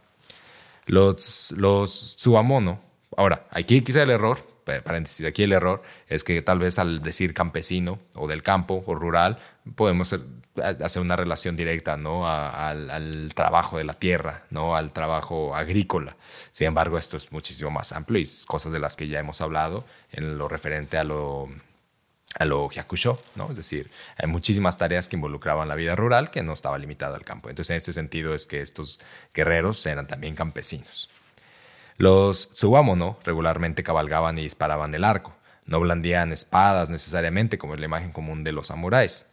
[0.87, 2.17] Los, los
[3.17, 7.35] ahora, aquí quizá el error, paréntesis, aquí el error es que tal vez al decir
[7.35, 9.39] campesino o del campo o rural,
[9.75, 10.15] podemos
[10.83, 12.29] hacer una relación directa ¿no?
[12.29, 14.77] al, trabajo de la tierra, ¿no?
[14.77, 16.17] al trabajo agrícola.
[16.51, 19.85] Sin embargo, esto es muchísimo más amplio y cosas de las que ya hemos hablado
[20.11, 21.49] en lo referente a lo
[22.39, 23.51] a lo Hyakusho, ¿no?
[23.51, 27.25] Es decir, hay muchísimas tareas que involucraban la vida rural que no estaba limitada al
[27.25, 27.49] campo.
[27.49, 29.01] Entonces, en este sentido es que estos
[29.35, 31.09] guerreros eran también campesinos.
[31.97, 35.35] Los Tsuwamono regularmente cabalgaban y disparaban del arco.
[35.65, 39.31] No blandían espadas necesariamente, como es la imagen común de los samuráis.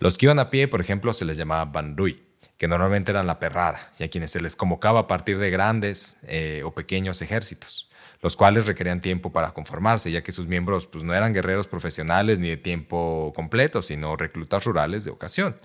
[0.00, 2.22] Los que iban a pie, por ejemplo, se les llamaba banrui,
[2.58, 6.18] que normalmente eran la perrada, y a quienes se les convocaba a partir de grandes
[6.24, 7.90] eh, o pequeños ejércitos
[8.22, 12.38] los cuales requerían tiempo para conformarse, ya que sus miembros pues, no eran guerreros profesionales
[12.38, 15.56] ni de tiempo completo, sino reclutas rurales de ocasión.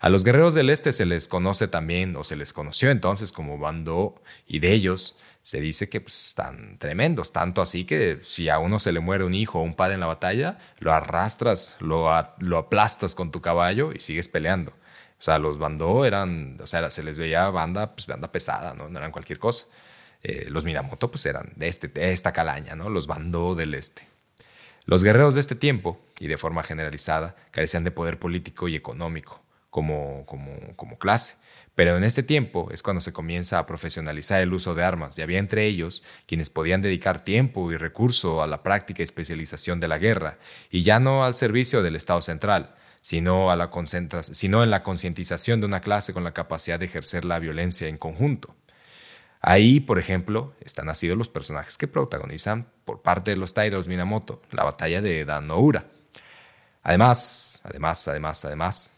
[0.00, 3.58] A los guerreros del este se les conoce también, o se les conoció entonces como
[3.58, 8.58] bando, y de ellos se dice que pues, están tremendos, tanto así que si a
[8.58, 12.10] uno se le muere un hijo o un padre en la batalla, lo arrastras, lo,
[12.38, 14.70] lo aplastas con tu caballo y sigues peleando.
[14.70, 18.88] O sea, los bandó eran, o sea, se les veía banda, pues banda pesada, ¿no?
[18.88, 19.66] No eran cualquier cosa.
[20.22, 22.88] Eh, los Minamoto pues eran de, este, de esta calaña, ¿no?
[22.88, 24.08] los Bando del Este.
[24.86, 29.42] Los guerreros de este tiempo, y de forma generalizada, carecían de poder político y económico
[29.68, 31.36] como, como, como clase.
[31.74, 35.22] Pero en este tiempo es cuando se comienza a profesionalizar el uso de armas y
[35.22, 39.88] había entre ellos quienes podían dedicar tiempo y recurso a la práctica y especialización de
[39.88, 40.38] la guerra,
[40.70, 45.66] y ya no al servicio del Estado central, sino, a la en la concientización de
[45.66, 48.54] una clase con la capacidad de ejercer la violencia en conjunto.
[49.42, 54.40] Ahí, por ejemplo, están nacidos los personajes que protagonizan por parte de los Tairos Minamoto
[54.52, 55.84] la batalla de Danoura.
[56.82, 58.93] Además, además, además, además,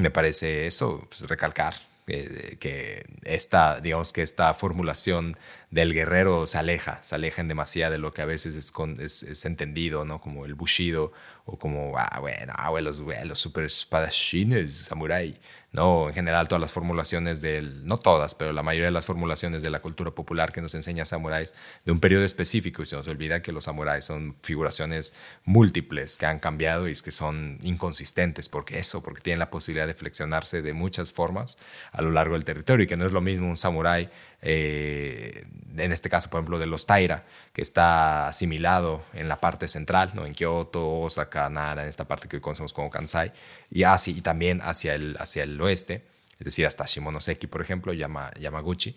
[0.00, 1.74] me parece eso, pues, recalcar
[2.06, 5.36] que esta, digamos que esta formulación
[5.70, 9.44] del guerrero se aleja, se aleja en demasiado de lo que a veces es, es,
[9.44, 10.20] entendido, ¿no?
[10.20, 11.12] Como el bushido
[11.44, 15.38] o como, ah, bueno, ah, los, los super espadachines, samurai.
[15.72, 16.08] ¿No?
[16.08, 19.70] En general, todas las formulaciones del, no todas, pero la mayoría de las formulaciones de
[19.70, 21.54] la cultura popular que nos enseña samuráis
[21.84, 26.26] de un periodo específico y se nos olvida que los samuráis son figuraciones múltiples que
[26.26, 28.48] han cambiado y que son inconsistentes.
[28.48, 29.02] ¿Por qué eso?
[29.02, 31.58] Porque tienen la posibilidad de flexionarse de muchas formas
[31.92, 35.44] a lo largo del territorio y que no es lo mismo un samurái eh,
[35.76, 40.12] en este caso, por ejemplo, de los Taira, que está asimilado en la parte central,
[40.14, 40.26] ¿no?
[40.26, 43.32] en Kyoto, Osaka, Nara, en esta parte que hoy conocemos como Kansai,
[43.70, 46.02] y, así, y también hacia el, hacia el oeste,
[46.38, 48.96] es decir, hasta Shimonoseki, por ejemplo, Yamaguchi,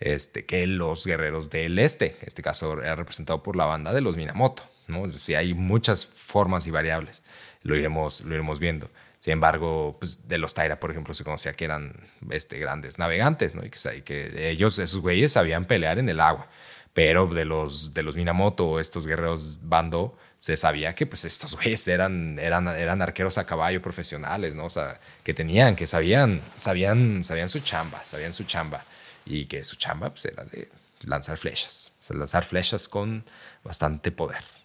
[0.00, 4.00] este, que los guerreros del este, en este caso era representado por la banda de
[4.00, 5.06] los Minamoto, ¿no?
[5.06, 7.22] es decir, hay muchas formas y variables,
[7.62, 8.90] lo iremos, lo iremos viendo.
[9.20, 11.92] Sin embargo, pues de los Taira, por ejemplo, se conocía que eran
[12.30, 13.64] este, grandes navegantes, ¿no?
[13.64, 16.48] Y que, que ellos, esos güeyes, sabían pelear en el agua.
[16.94, 21.86] Pero de los, de los Minamoto, estos guerreros bando, se sabía que pues estos güeyes
[21.86, 24.64] eran, eran, eran arqueros a caballo profesionales, ¿no?
[24.64, 28.82] O sea, que tenían, que sabían, sabían, sabían su chamba, sabían su chamba.
[29.26, 30.70] Y que su chamba pues, era de
[31.02, 33.22] lanzar flechas, lanzar flechas con
[33.62, 34.59] bastante poder.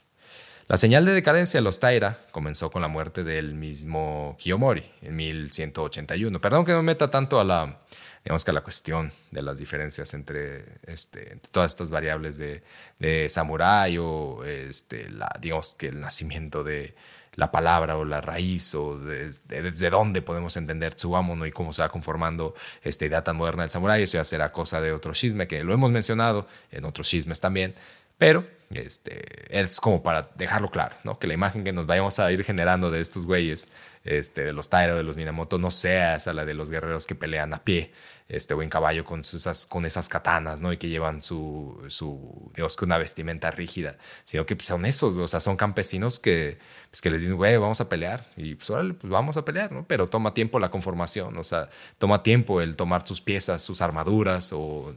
[0.67, 5.15] La señal de decadencia de los Taira comenzó con la muerte del mismo Kiyomori en
[5.15, 6.41] 1181.
[6.41, 7.81] Perdón que no me meta tanto a la,
[8.23, 12.63] digamos que a la cuestión de las diferencias entre, este, todas estas variables de,
[12.97, 16.95] de samurái o este, la, digamos que el nacimiento de
[17.35, 21.89] la palabra o la raíz o desde dónde podemos entender Tsuwamono y cómo se va
[21.89, 24.01] conformando esta idea tan moderna del samurái.
[24.01, 27.75] Eso ya será cosa de otro chisme que lo hemos mencionado en otros chismes también,
[28.17, 31.19] pero este, es como para dejarlo claro, ¿no?
[31.19, 33.71] Que la imagen que nos vayamos a ir generando de estos güeyes,
[34.03, 37.15] este, de los Tairo, de los Minamoto, no sea esa la de los guerreros que
[37.15, 37.91] pelean a pie,
[38.27, 40.73] este, o en caballo con, sus, con esas katanas, ¿no?
[40.73, 45.15] Y que llevan su, su, digamos que una vestimenta rígida, sino que pues, son esos,
[45.15, 46.57] o sea, son campesinos que,
[46.89, 49.71] pues, que les dicen, güey, vamos a pelear, y pues, órale, pues vamos a pelear,
[49.71, 49.85] ¿no?
[49.87, 54.51] Pero toma tiempo la conformación, o sea, toma tiempo el tomar sus piezas, sus armaduras,
[54.53, 54.95] o,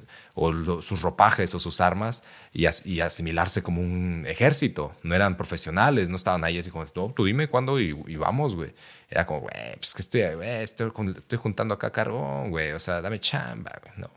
[0.80, 2.64] sus ropajes, o sus armas, y,
[3.00, 7.48] asimilarse como un ejército, no eran profesionales, no estaban ahí así como, no, tú dime
[7.48, 8.72] cuándo y vamos, güey.
[9.08, 10.20] Era como, güey, pues que estoy,
[10.60, 14.10] estoy, juntando acá carbón, güey, o sea, dame chamba, güey, no.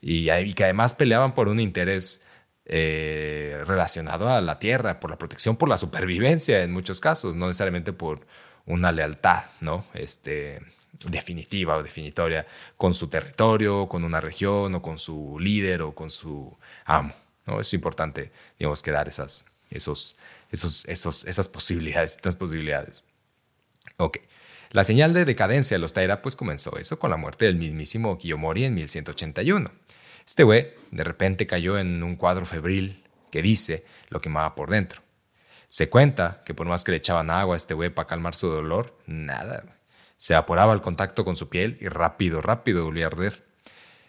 [0.00, 2.26] Y, y, que además peleaban por un interés
[2.64, 7.46] eh, relacionado a la tierra, por la protección, por la supervivencia en muchos casos, no
[7.46, 8.26] necesariamente por
[8.66, 9.84] una lealtad, ¿no?
[9.94, 10.60] Este,
[11.06, 16.10] definitiva o definitoria con su territorio, con una región o con su líder o con
[16.10, 17.14] su amo,
[17.46, 17.60] ¿no?
[17.60, 20.18] Es importante, digamos, que dar esas, esos,
[20.50, 23.04] esos, esos, esas posibilidades, estas posibilidades.
[23.98, 24.18] Ok.
[24.72, 28.16] La señal de decadencia de los Taira pues comenzó eso con la muerte del mismísimo
[28.16, 29.70] Kiyomori en 1181.
[30.26, 35.02] Este güey de repente cayó en un cuadro febril que dice lo quemaba por dentro.
[35.68, 38.48] Se cuenta que por más que le echaban agua a este güey para calmar su
[38.48, 39.62] dolor, nada.
[40.16, 43.44] Se evaporaba el contacto con su piel y rápido, rápido volvía a arder.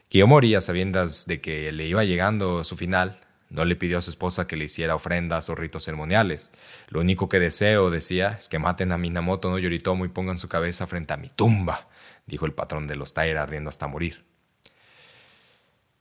[0.08, 3.20] Kiyomori, a sabiendas de que le iba llegando su final,
[3.54, 6.52] no le pidió a su esposa que le hiciera ofrendas o ritos ceremoniales.
[6.90, 10.50] Lo único que deseo, decía, es que maten a Minamoto no Yoritomo y pongan su
[10.50, 11.88] cabeza frente a mi tumba,
[12.26, 14.26] dijo el patrón de los Taira ardiendo hasta morir.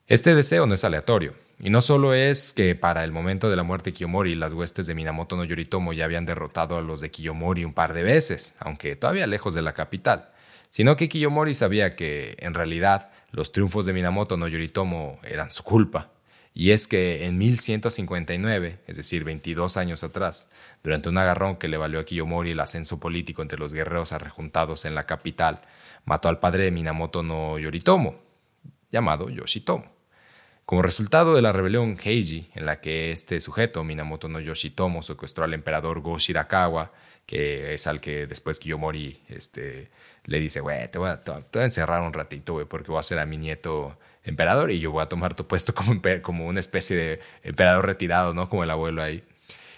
[0.06, 3.62] Este deseo no es aleatorio, y no solo es que para el momento de la
[3.62, 7.10] muerte de Kiyomori las huestes de Minamoto no Yoritomo ya habían derrotado a los de
[7.10, 10.32] Kiyomori un par de veces, aunque todavía lejos de la capital,
[10.70, 15.62] sino que Kiyomori sabía que, en realidad, los triunfos de Minamoto no Yoritomo eran su
[15.62, 16.10] culpa.
[16.54, 21.78] Y es que en 1159, es decir, 22 años atrás, durante un agarrón que le
[21.78, 25.60] valió a Kiyomori el ascenso político entre los guerreros arrejuntados en la capital,
[26.04, 28.20] mató al padre de Minamoto no Yoritomo,
[28.90, 29.90] llamado Yoshitomo.
[30.66, 35.44] Como resultado de la rebelión Heiji, en la que este sujeto, Minamoto no Yoshitomo, secuestró
[35.44, 36.92] al emperador Go Shirakawa,
[37.26, 39.90] que es al que después Kiyomori este,
[40.24, 43.26] le dice, güey, te, voy a encerrar un ratito, güey, porque voy a hacer a
[43.26, 47.20] mi nieto emperador y yo voy a tomar tu puesto como, como una especie de
[47.42, 48.48] emperador retirado, ¿no?
[48.48, 49.24] Como el abuelo ahí.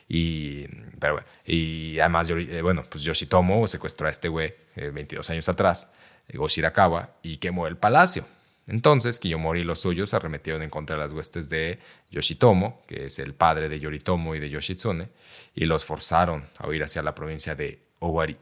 [0.09, 0.66] Y,
[0.98, 5.94] pero, y además, eh, bueno, pues Yoshitomo secuestró a este güey 22 eh, años atrás,
[6.33, 8.24] Go Shirakawa, y quemó el palacio.
[8.66, 11.78] Entonces, Kiyomori y los suyos arremetieron en contra de las huestes de
[12.11, 15.09] Yoshitomo, que es el padre de Yoritomo y de Yoshitsune,
[15.54, 18.37] y los forzaron a huir hacia la provincia de Owari.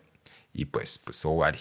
[0.54, 1.58] Y pues, pues Owari.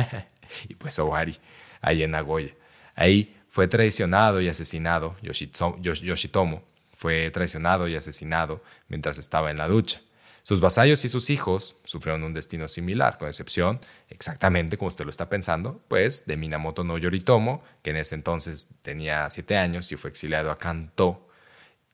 [0.68, 1.36] y pues Owari,
[1.82, 2.54] ahí en Nagoya.
[2.94, 5.16] Ahí fue traicionado y asesinado.
[5.20, 6.62] Yoshitomo
[6.94, 10.00] fue traicionado y asesinado mientras estaba en la ducha.
[10.42, 15.10] Sus vasallos y sus hijos sufrieron un destino similar, con excepción, exactamente como usted lo
[15.10, 19.96] está pensando, pues de Minamoto no Yoritomo, que en ese entonces tenía siete años y
[19.96, 21.28] fue exiliado a Kanto,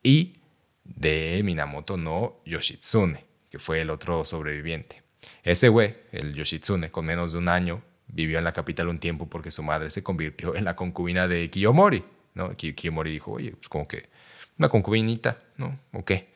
[0.03, 0.37] y
[0.85, 5.03] de Minamoto no Yoshitsune, que fue el otro sobreviviente.
[5.43, 9.29] Ese güey, el Yoshitsune, con menos de un año, vivió en la capital un tiempo
[9.29, 12.05] porque su madre se convirtió en la concubina de Kiyomori.
[12.35, 12.51] ¿no?
[12.57, 14.09] Kiyomori dijo, oye, pues como que
[14.59, 15.79] una concubinita, ¿no?
[15.93, 16.35] ¿O qué?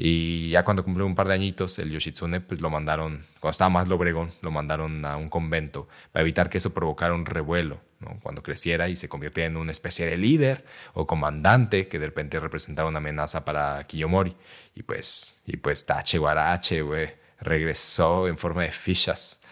[0.00, 3.68] Y ya cuando cumplió un par de añitos, el Yoshitsune, pues lo mandaron, cuando estaba
[3.68, 7.80] más lobregón, lo mandaron a un convento para evitar que eso provocara un revuelo.
[8.22, 12.38] Cuando creciera y se convirtiera en una especie de líder o comandante que de repente
[12.38, 14.36] representara una amenaza para Kiyomori.
[14.76, 17.08] Y pues, y pues Tache Guarache, güey,
[17.40, 19.42] regresó en forma de fichas.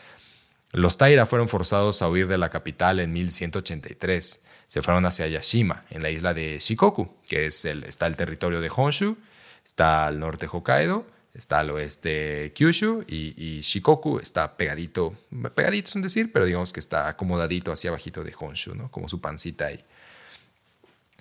[0.77, 4.45] Los Taira fueron forzados a huir de la capital en 1183.
[4.69, 8.61] Se fueron hacia Yashima, en la isla de Shikoku, que es el, está el territorio
[8.61, 9.17] de Honshu
[9.65, 15.15] Está al norte Hokkaido, está al oeste Kyushu y, Shikoku está pegadito,
[15.55, 18.91] pegadito es decir, pero digamos que está acomodadito hacia abajito de Honshu.
[18.91, 19.83] Como su pancita ahí.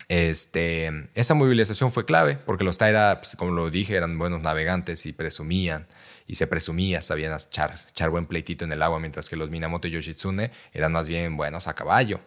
[0.08, 5.06] Este, esa movilización fue clave porque los Taira, pues, como lo dije, eran buenos navegantes
[5.06, 5.88] y presumían,
[6.28, 10.52] y se presumía, sabían echar, buen pleitito en el agua, mientras que los Minamoto Yoshitsune
[10.74, 12.20] eran más bien buenos a caballo,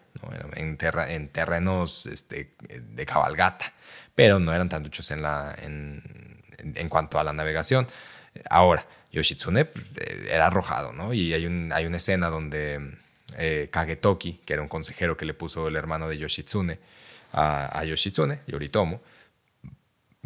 [0.57, 3.73] en, en, terrenos este, de cabalgata
[4.19, 5.23] pero no eran tan duchos en,
[6.75, 7.87] en, cuanto a la navegación.
[8.51, 11.15] Ahora, Yoshitsune pues, eh, era arrojado, ¿no?
[11.15, 12.97] Y hay, un, hay una escena donde
[13.37, 16.81] eh, Kagetoki, que era un consejero que le puso el hermano de Yoshitsune
[17.33, 19.01] a, a Yoshitsune, Yoritomo,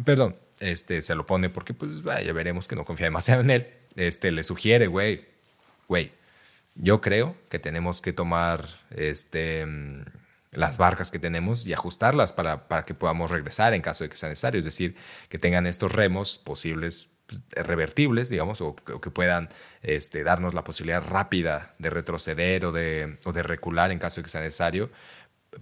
[0.03, 3.67] perdón, este, se lo pone porque pues ya veremos que no confía demasiado en él,
[3.95, 5.25] este, le sugiere, güey,
[5.87, 6.11] güey,
[6.75, 9.65] yo creo que tenemos que tomar este
[10.51, 14.17] las barcas que tenemos y ajustarlas para, para, que podamos regresar en caso de que
[14.17, 14.59] sea necesario.
[14.59, 14.95] Es decir,
[15.29, 19.49] que tengan estos remos posibles pues, revertibles, digamos, o, que puedan
[19.81, 24.25] este, darnos la posibilidad rápida de retroceder o de, o de recular en caso de
[24.25, 24.89] que sea necesario,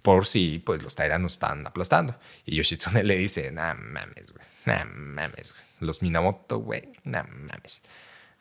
[0.01, 2.15] por si pues, los Taira nos están aplastando.
[2.45, 5.65] Y Yoshitsune le dice, nah mames, güey, mames, güey.
[5.79, 7.83] Los Minamoto, güey, nah mames.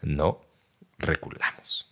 [0.02, 0.40] No
[0.98, 1.90] reculamos.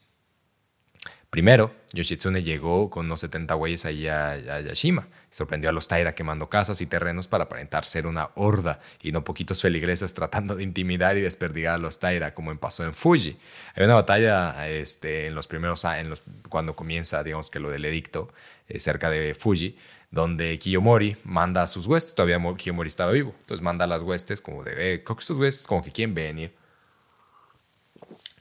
[1.30, 5.08] Primero, Yoshitsune llegó con unos 70 güeyes ahí a, Yashima.
[5.30, 9.24] Sorprendió a los Taira quemando casas y terrenos para aparentar ser una horda y no
[9.24, 13.36] poquitos feligreses tratando de intimidar y desperdigar a los Taira, como pasó en Fuji.
[13.74, 18.32] Hay una batalla este, en los primeros años, cuando comienza, digamos que lo del edicto,
[18.68, 19.76] eh, cerca de Fuji,
[20.10, 22.14] donde Kiyomori manda a sus huestes.
[22.14, 23.34] Todavía Kiyomori estaba vivo.
[23.40, 26.14] Entonces manda a las huestes como de, eh, creo que estos huestes como que quieren
[26.14, 26.54] venir.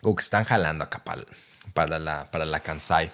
[0.01, 1.23] O que están jalando acá para
[1.73, 3.11] para la, para la Kansai.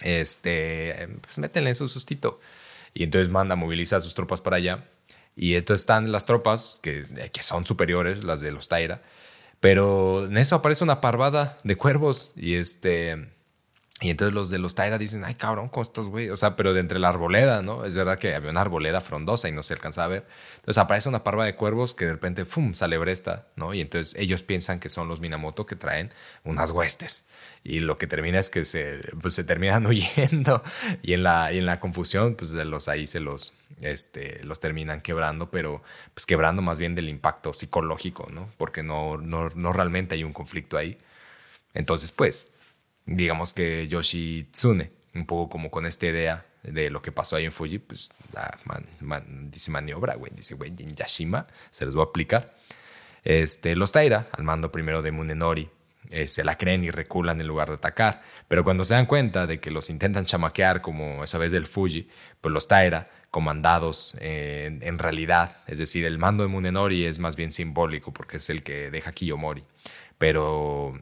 [0.00, 2.40] Este, pues métenle su sustito.
[2.94, 4.84] Y entonces manda, moviliza a sus tropas para allá.
[5.36, 9.02] Y entonces están las tropas que, que son superiores, las de los Taira.
[9.60, 12.32] Pero en eso aparece una parvada de cuervos.
[12.34, 13.35] Y este.
[14.02, 16.74] Y entonces los de los Taira dicen, ay cabrón, con estos güey, o sea, pero
[16.74, 17.86] de entre la arboleda, ¿no?
[17.86, 20.26] Es verdad que había una arboleda frondosa y no se alcanzaba a ver.
[20.56, 23.72] Entonces aparece una parva de cuervos que de repente, ¡fum!, sale Bresta, ¿no?
[23.72, 26.10] Y entonces ellos piensan que son los Minamoto que traen
[26.44, 27.30] unas huestes.
[27.64, 30.62] Y lo que termina es que se, pues, se terminan huyendo
[31.02, 34.60] y en la, y en la confusión, pues de los ahí se los, este, los
[34.60, 38.50] terminan quebrando, pero pues quebrando más bien del impacto psicológico, ¿no?
[38.58, 40.98] Porque no, no, no realmente hay un conflicto ahí.
[41.74, 42.52] Entonces, pues,
[43.06, 47.52] digamos que Yoshitsune, un poco como con esta idea de lo que pasó ahí en
[47.52, 48.10] Fuji, pues
[49.50, 52.54] dice maniobra, güey, dice, güey, Yashima se les va a aplicar.
[53.22, 55.70] Este, los Taira, al mando primero de Munenori,
[56.10, 58.22] eh, se la creen y reculan en lugar de atacar.
[58.48, 62.08] Pero cuando se dan cuenta de que los intentan chamaquear, como esa vez del Fuji,
[62.40, 67.36] pues los Taira, comandados en, en, realidad, es decir, el mando de Munenori es más
[67.36, 69.64] bien simbólico porque es el que deja Kiyomori.
[70.18, 71.00] Pero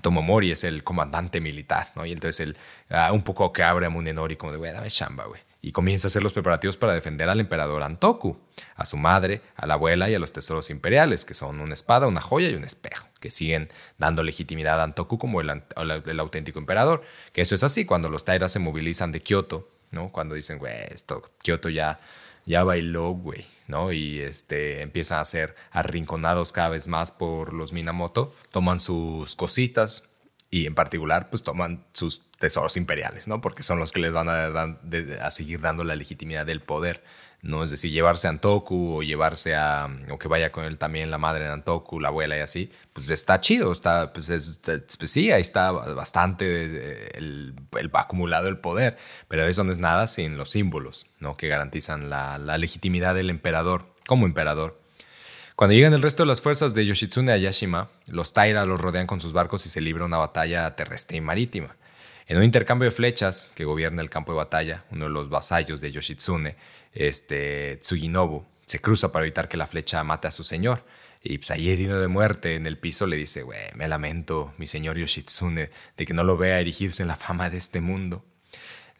[0.00, 2.06] Tomomori es el comandante militar, ¿no?
[2.06, 2.56] Y entonces él
[2.90, 5.40] ah, un poco que abre a Munenori como de, güey, dame chamba, güey.
[5.60, 8.36] Y comienza a hacer los preparativos para defender al emperador Antoku,
[8.74, 12.08] a su madre, a la abuela y a los tesoros imperiales, que son una espada,
[12.08, 16.58] una joya y un espejo, que siguen dando legitimidad a Antoku como el, el auténtico
[16.58, 17.04] emperador.
[17.32, 20.10] Que eso es así cuando los Tairas se movilizan de Kioto, ¿no?
[20.10, 22.00] Cuando dicen, güey, esto, Kioto ya
[22.46, 23.92] ya bailó, güey, ¿no?
[23.92, 30.10] Y este, empiezan a ser arrinconados cada vez más por los Minamoto, toman sus cositas
[30.50, 33.40] y en particular, pues toman sus tesoros imperiales, ¿no?
[33.40, 34.46] Porque son los que les van a,
[35.24, 37.02] a seguir dando la legitimidad del poder.
[37.42, 37.64] ¿No?
[37.64, 41.18] Es decir, llevarse a Antoku o llevarse a, o que vaya con él también la
[41.18, 44.60] madre de Antoku, la abuela y así, pues está chido, está, pues, es,
[44.98, 48.96] pues sí, ahí está bastante eh, el, el, acumulado el poder,
[49.28, 51.36] pero eso no es nada sin los símbolos, ¿no?
[51.36, 54.80] Que garantizan la, la legitimidad del emperador como emperador.
[55.56, 59.06] Cuando llegan el resto de las fuerzas de Yoshitsune a Yashima, los Taira los rodean
[59.06, 61.76] con sus barcos y se libra una batalla terrestre y marítima.
[62.32, 65.82] En un intercambio de flechas que gobierna el campo de batalla, uno de los vasallos
[65.82, 66.56] de Yoshitsune,
[66.94, 70.82] este, Tsuginobu, se cruza para evitar que la flecha mate a su señor.
[71.22, 74.66] Y pues ahí herido de muerte en el piso le dice, güey, me lamento, mi
[74.66, 75.68] señor Yoshitsune,
[75.98, 78.24] de que no lo vea erigirse en la fama de este mundo.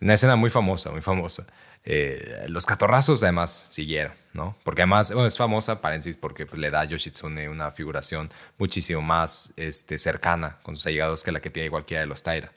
[0.02, 1.46] Una escena muy famosa, muy famosa.
[1.84, 4.58] Eh, los catorrazos además siguieron, ¿no?
[4.62, 9.00] Porque además, bueno, es famosa, paréntesis, porque pues, le da a Yoshitsune una figuración muchísimo
[9.00, 12.52] más este, cercana con sus allegados que la que tiene cualquiera de los Taira.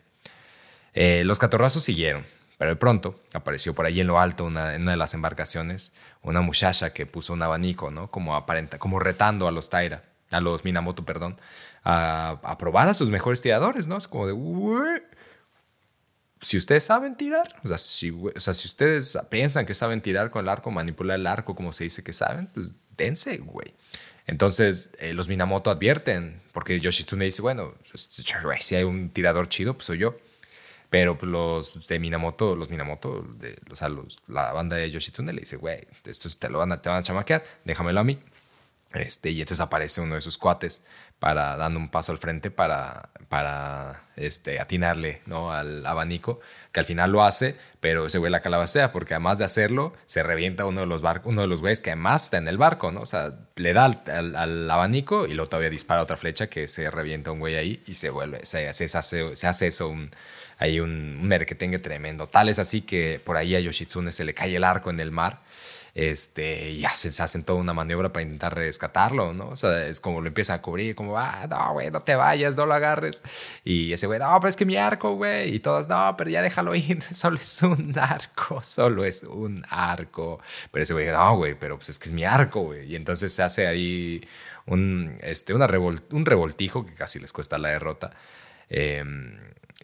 [0.96, 2.26] Eh, los catorrazos siguieron,
[2.58, 5.94] pero de pronto apareció por ahí en lo alto, una, en una de las embarcaciones,
[6.24, 8.10] una muchacha que puso un abanico, ¿no?
[8.10, 11.38] Como aparenta, como retando a los Taira, a los Minamoto, perdón,
[11.84, 13.98] a, probar a sus mejores tiradores, ¿no?
[13.98, 15.04] Es como de,
[16.42, 20.72] si ustedes saben tirar, o sea, si, ustedes piensan que saben tirar con el arco,
[20.72, 23.74] manipular el arco como se dice que saben, pues dense, güey.
[24.28, 28.24] Entonces eh, los Minamoto advierten, porque Yoshitsune dice, bueno, pues,
[28.62, 30.18] si hay un tirador chido, pues soy yo.
[30.96, 35.34] Pero pues, los de Minamoto, los Minamoto, de, o sea, los, la banda de Yoshitsune
[35.34, 38.18] le dice, güey, esto te lo van a, te van a chamaquear, déjamelo a mí.
[38.94, 40.88] Este, y entonces aparece uno de sus cuates
[41.20, 45.52] para dando un paso al frente para, para este, atinarle ¿no?
[45.52, 46.40] al abanico,
[46.72, 50.24] que al final lo hace, pero ese güey la calabacea, porque además de hacerlo, se
[50.24, 52.94] revienta uno de los barcos, uno de los güeyes que además está en el barco,
[52.94, 53.02] ¿no?
[53.02, 57.32] O sea, le da al, abanico y luego todavía dispara otra flecha que se revienta
[57.32, 60.12] un güey ahí y se vuelve, se, se, hace, se hace eso un,
[60.58, 62.28] hay un, merquetengue tremendo.
[62.28, 65.12] Tal es así que por ahí a Yoshitsune se le cae el arco en el
[65.12, 65.40] mar
[65.96, 69.48] este, y hacen, se hacen toda una maniobra para intentar rescatarlo, ¿no?
[69.48, 72.58] O sea, es como lo empiezan a cubrir, como, ah, no, güey, no te vayas,
[72.58, 73.24] no lo agarres.
[73.64, 75.56] Y ese güey, no, pero es que mi arco, güey.
[75.56, 80.42] Y todos, no, pero ya déjalo ir, solo es un arco, solo es un arco.
[80.70, 82.92] Pero ese güey, no, güey, pero pues es que es mi arco, güey.
[82.92, 84.22] Y entonces se hace ahí
[84.66, 85.66] un, este, una
[86.12, 88.12] un revoltijo que casi les cuesta la derrota.
[88.70, 89.02] Eh,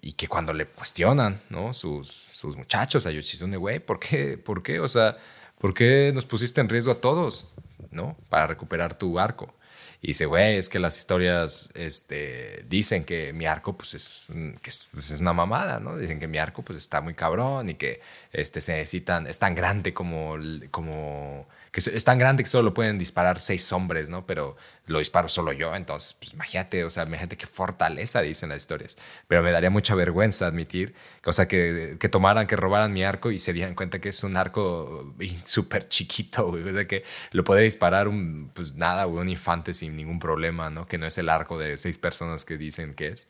[0.02, 1.74] y que cuando le cuestionan, ¿no?
[1.74, 4.38] Sus, sus muchachos a Yoshitsune, güey, ¿por qué?
[4.38, 4.80] ¿Por qué?
[4.80, 5.18] O sea,
[5.60, 7.48] ¿por qué nos pusiste en riesgo a todos,
[7.92, 8.18] ¿no?
[8.30, 9.54] Para recuperar tu arco.
[10.02, 14.32] Y dice, güey, es que las historias este, dicen que mi arco pues es,
[14.62, 15.96] que es, pues, es, una mamada, ¿no?
[15.96, 18.02] Dicen que mi arco pues está muy cabrón y que
[18.34, 20.38] este, se necesitan, es tan grande como,
[20.72, 24.26] como que es tan grande que solo lo pueden disparar seis hombres, ¿no?
[24.28, 24.58] Pero
[24.88, 28.98] lo disparo solo yo, entonces, pues imagínate, o sea, imagínate qué fortaleza dicen las historias.
[29.30, 30.94] Pero me daría mucha vergüenza admitir,
[31.26, 34.22] o sea, que, que tomaran, que robaran mi arco y se dieran cuenta que es
[34.26, 35.16] un arco
[35.46, 36.68] súper chiquito, güey.
[36.68, 40.70] O sea, que lo podría disparar un, pues nada, güey, un infante sin ningún problema,
[40.70, 40.88] ¿no?
[40.88, 43.30] Que no es el arco de seis personas que dicen que es.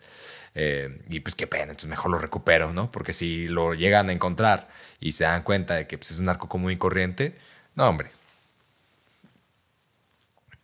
[0.55, 2.91] Eh, y pues qué pena, entonces mejor lo recupero, ¿no?
[2.91, 4.69] Porque si lo llegan a encontrar
[4.99, 7.35] y se dan cuenta de que pues, es un arco común y corriente,
[7.75, 8.09] no, hombre,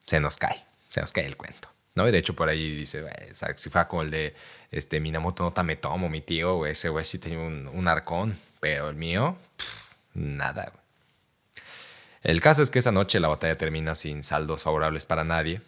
[0.07, 1.69] se nos cae, se nos cae el cuento.
[1.93, 2.07] ¿no?
[2.07, 4.35] Y de hecho por ahí dice, "Güey, o sea, si fuera como el de
[4.71, 8.95] este, Minamoto no Tametomo, mi tío, ese güey sí tenía un, un arcón, pero el
[8.95, 9.37] mío,
[10.13, 10.71] nada.
[12.23, 15.61] El caso es que esa noche la batalla termina sin saldos favorables para nadie,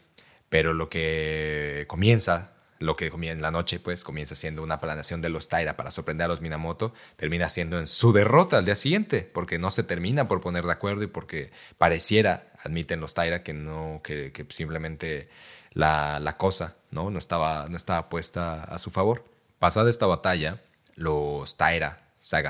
[0.50, 5.22] pero lo que comienza, lo que comienza en la noche, pues comienza siendo una planeación
[5.22, 8.76] de los Taira para sorprender a los Minamoto, termina siendo en su derrota al día
[8.76, 13.43] siguiente, porque no se termina por poner de acuerdo y porque pareciera, admiten los Taira,
[13.43, 15.30] que no, que, simplemente
[15.74, 17.10] la, la cosa ¿no?
[17.10, 19.26] No, estaba, no estaba puesta a su favor.
[19.60, 20.62] Pasada esta batalla,
[20.95, 22.41] los Taira se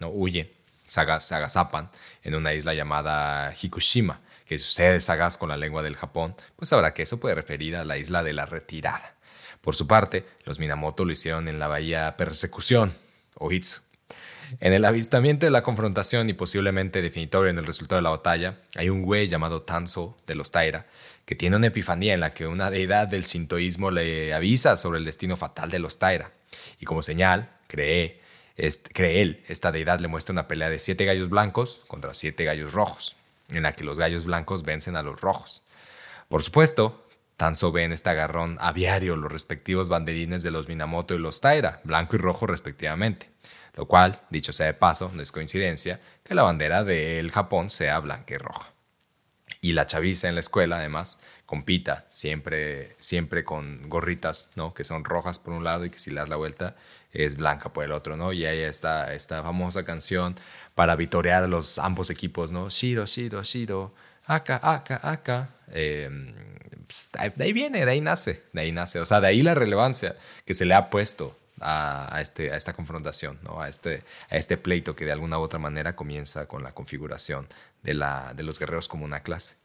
[0.00, 0.50] no huyen,
[0.86, 1.00] se
[2.22, 6.68] en una isla llamada Hikushima, que si ustedes sagaz con la lengua del Japón, pues
[6.70, 9.14] sabrá que eso puede referir a la isla de la retirada.
[9.60, 12.94] Por su parte, los Minamoto lo hicieron en la bahía Persecución,
[13.36, 13.80] o Itsu.
[14.60, 18.58] En el avistamiento de la confrontación y posiblemente definitorio en el resultado de la batalla,
[18.74, 20.86] hay un güey llamado Tanzo de los Taira
[21.28, 25.04] que tiene una epifanía en la que una deidad del sintoísmo le avisa sobre el
[25.04, 26.32] destino fatal de los Taira.
[26.80, 28.22] Y como señal, cree,
[28.94, 32.72] cree él, esta deidad le muestra una pelea de siete gallos blancos contra siete gallos
[32.72, 33.14] rojos,
[33.50, 35.66] en la que los gallos blancos vencen a los rojos.
[36.30, 37.04] Por supuesto,
[37.36, 41.82] Tanzo ve en este agarrón aviario los respectivos banderines de los Minamoto y los Taira,
[41.84, 43.28] blanco y rojo respectivamente.
[43.78, 48.00] Lo cual, dicho sea de paso, no es coincidencia que la bandera del Japón sea
[48.00, 48.72] blanca y roja.
[49.60, 54.74] Y la chaviza en la escuela, además, compita siempre, siempre con gorritas, ¿no?
[54.74, 56.74] Que son rojas por un lado y que si le das la vuelta
[57.12, 58.32] es blanca por el otro, ¿no?
[58.32, 60.34] Y ahí está esta famosa canción
[60.74, 62.70] para vitorear a los ambos equipos, ¿no?
[62.70, 63.94] Shiro, Shiro, Shiro,
[64.26, 65.50] acá, acá, acá.
[65.70, 66.10] Eh,
[67.36, 68.98] de ahí viene, de ahí nace, de ahí nace.
[68.98, 72.72] O sea, de ahí la relevancia que se le ha puesto a, este, a esta
[72.72, 73.60] confrontación, ¿no?
[73.60, 77.48] a, este, a este pleito que de alguna u otra manera comienza con la configuración
[77.82, 79.56] de, la, de los guerreros como una clase.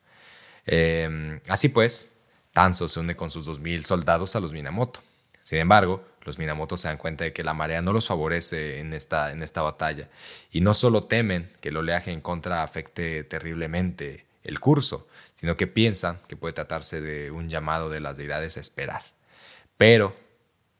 [0.65, 2.17] Eh, así pues,
[2.53, 5.01] Tanzo se une con sus 2.000 soldados a los Minamoto.
[5.41, 8.93] Sin embargo, los Minamoto se dan cuenta de que la marea no los favorece en
[8.93, 10.09] esta, en esta batalla
[10.51, 15.67] y no solo temen que el oleaje en contra afecte terriblemente el curso, sino que
[15.67, 19.03] piensan que puede tratarse de un llamado de las deidades a esperar.
[19.77, 20.15] Pero,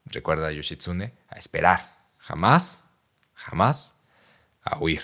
[0.06, 2.90] recuerda Yoshitsune, a esperar, jamás,
[3.34, 4.00] jamás
[4.62, 5.02] a huir.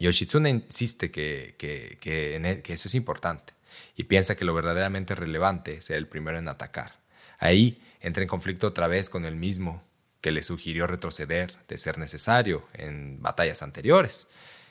[0.00, 3.52] Yoshitsune insiste que, e- que eso es importante
[3.96, 6.94] y piensa que lo verdaderamente relevante sea el primero en atacar.
[7.38, 9.82] Ahí entra en conflicto otra vez con el mismo
[10.20, 14.26] que le sugirió retroceder de ser necesario en batallas anteriores,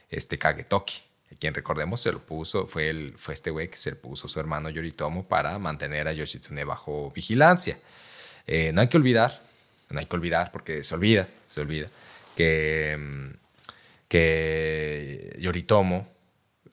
[0.10, 0.96] este Kagetoki,
[1.32, 4.28] a quien recordemos se lo puso, fue, el, fue este güey que se le puso
[4.28, 7.78] su hermano Yoritomo para mantener a Yoshitsune bajo vigilancia.
[8.48, 9.42] Eh, no hay que olvidar,
[9.90, 11.90] no hay que olvidar porque se olvida, se olvida,
[12.36, 13.38] que, mm,
[14.08, 16.08] que Yoritomo,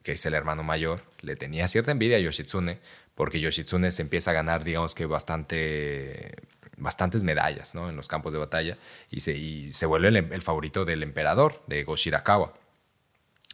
[0.03, 2.79] que es el hermano mayor, le tenía cierta envidia a Yoshitsune
[3.14, 6.37] porque Yoshitsune se empieza a ganar, digamos que bastante,
[6.79, 7.91] bastantes medallas ¿no?
[7.91, 8.79] en los campos de batalla
[9.11, 12.55] y se, y se vuelve el, el favorito del emperador, de Goshirakawa.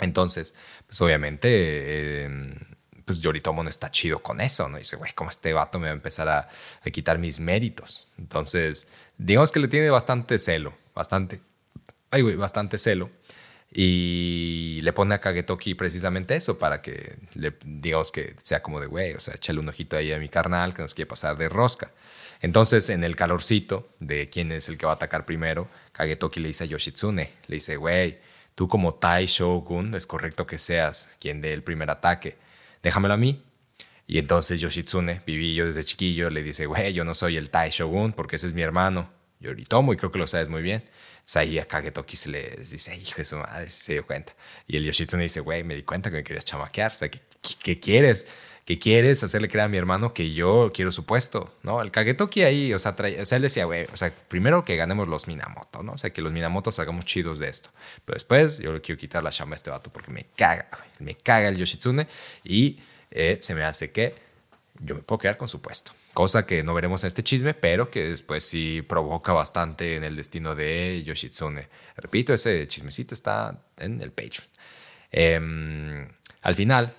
[0.01, 0.55] Entonces,
[0.87, 2.31] pues obviamente, eh,
[3.07, 4.78] pues Yoritomo no está chido con eso, ¿no?
[4.78, 6.48] Dice, güey, ¿cómo este vato me va a empezar a,
[6.84, 8.09] a quitar mis méritos?
[8.18, 11.40] Entonces, digamos que le tiene bastante celo, bastante,
[12.11, 13.09] ay, güey, bastante celo.
[13.72, 18.86] Y le pone a Kagetoki precisamente eso para que le digamos que sea como de
[18.86, 21.48] güey, o sea, échale un ojito ahí a mi carnal que nos quiere pasar de
[21.48, 21.92] rosca.
[22.40, 26.48] Entonces, en el calorcito de quién es el que va a atacar primero, Kagetoki le
[26.48, 28.18] dice a Yoshitsune, le dice, güey,
[28.54, 32.36] tú como Tai Shogun es correcto que seas quien dé el primer ataque,
[32.87, 33.43] déjamelo a mí.
[34.07, 37.70] Y entonces Yoshitsune, viví yo desde chiquillo, le dice, güey, yo no soy el Tai
[37.70, 39.11] Shogun porque ese es mi hermano,
[39.41, 40.84] Yoritomo, y creo que lo sabes muy bien.
[40.87, 44.32] O sea, ahí a Kagetoki se le dice, hijo de su madre, se dio cuenta.
[44.68, 46.93] Y el Yoshitsune dice, güey, me di cuenta que me querías chamaquear.
[46.93, 47.20] O sea, ¿qué,
[47.61, 48.32] qué quieres?
[48.67, 51.55] ¿Qué quieres hacerle creer a mi hermano que yo quiero su puesto?
[51.62, 51.81] ¿No?
[51.81, 54.75] El Kagetoki ahí, o sea, trae, o sea él decía, güey, o sea, primero que
[54.75, 55.93] ganemos los Minamoto, ¿no?
[55.93, 57.71] O sea, que los Minamoto salgamos chidos de esto.
[58.05, 60.69] Pero después yo le quiero quitar la chamba a este vato porque me caga.
[60.99, 62.09] Me caga el Yoshitsune
[62.43, 62.81] y
[63.12, 64.17] eh, se me hace que
[64.81, 65.93] yo me puedo quedar con su puesto.
[66.12, 70.17] Cosa que no veremos en este chisme, pero que después sí provoca bastante en el
[70.17, 71.69] destino de Yoshitsune.
[71.97, 74.49] Repito, ese chismecito está en el Patreon.
[75.12, 76.09] Eh,
[76.43, 76.93] al final,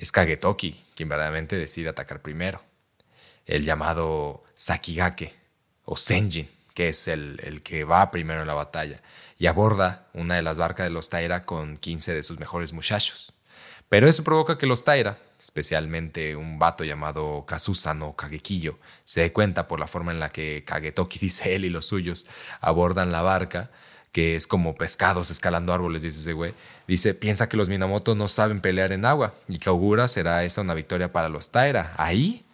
[0.00, 2.62] es Kagetoki quien verdaderamente decide atacar primero.
[3.46, 5.34] El llamado Sakigake
[5.84, 9.02] o Senjin, que es el, el, que va primero en la batalla,
[9.38, 13.40] y aborda una de las barcas de los Taira con 15 de sus mejores muchachos.
[13.88, 19.32] Pero eso provoca que los Taira, especialmente un vato llamado Kazusa no Kagekiyo, se dé
[19.32, 22.26] cuenta por la forma en la que Kagetoki, dice él y los suyos,
[22.60, 23.70] abordan la barca,
[24.12, 26.54] que es como pescados escalando árboles, dice ese güey.
[26.86, 30.62] Dice, piensa que los Minamoto no saben pelear en agua y que augura será esa
[30.62, 31.94] una victoria para los Taira.
[31.96, 32.44] Ahí,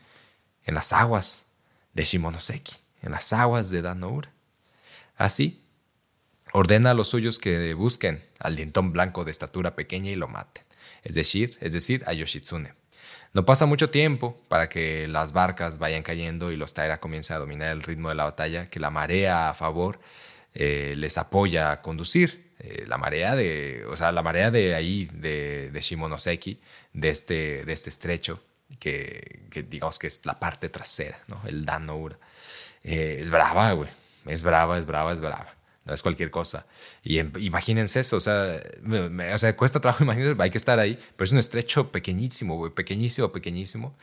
[0.65, 1.53] en las aguas
[1.93, 4.31] de Shimonoseki, en las aguas de Danoura.
[5.17, 5.63] Así,
[6.53, 10.65] ordena a los suyos que busquen al dientón blanco de estatura pequeña y lo maten,
[11.03, 12.75] es decir, es decir, a Yoshitsune.
[13.33, 17.41] No pasa mucho tiempo para que las barcas vayan cayendo y los Taira comiencen a
[17.41, 19.99] dominar el ritmo de la batalla, que la marea a favor
[20.55, 22.45] eh, les apoya a conducir.
[22.61, 26.61] Eh, la marea de, o sea, la marea de ahí, de, de Shimonoseki,
[26.93, 28.41] de este, de este estrecho,
[28.79, 31.41] que, digamos que es la parte trasera, ¿no?
[31.47, 32.19] el Danoura.
[32.83, 33.91] Eh, es brava, güey.
[34.27, 35.55] Es brava, es brava, es brava.
[35.85, 36.67] No es cualquier cosa.
[37.03, 38.63] Y imagínense eso, o sea,
[39.35, 42.73] o sea, cuesta trabajo imagínense, hay que estar ahí, pero es un estrecho pequeñísimo, güey,
[42.73, 43.95] pequeñísimo, pequeñísimo.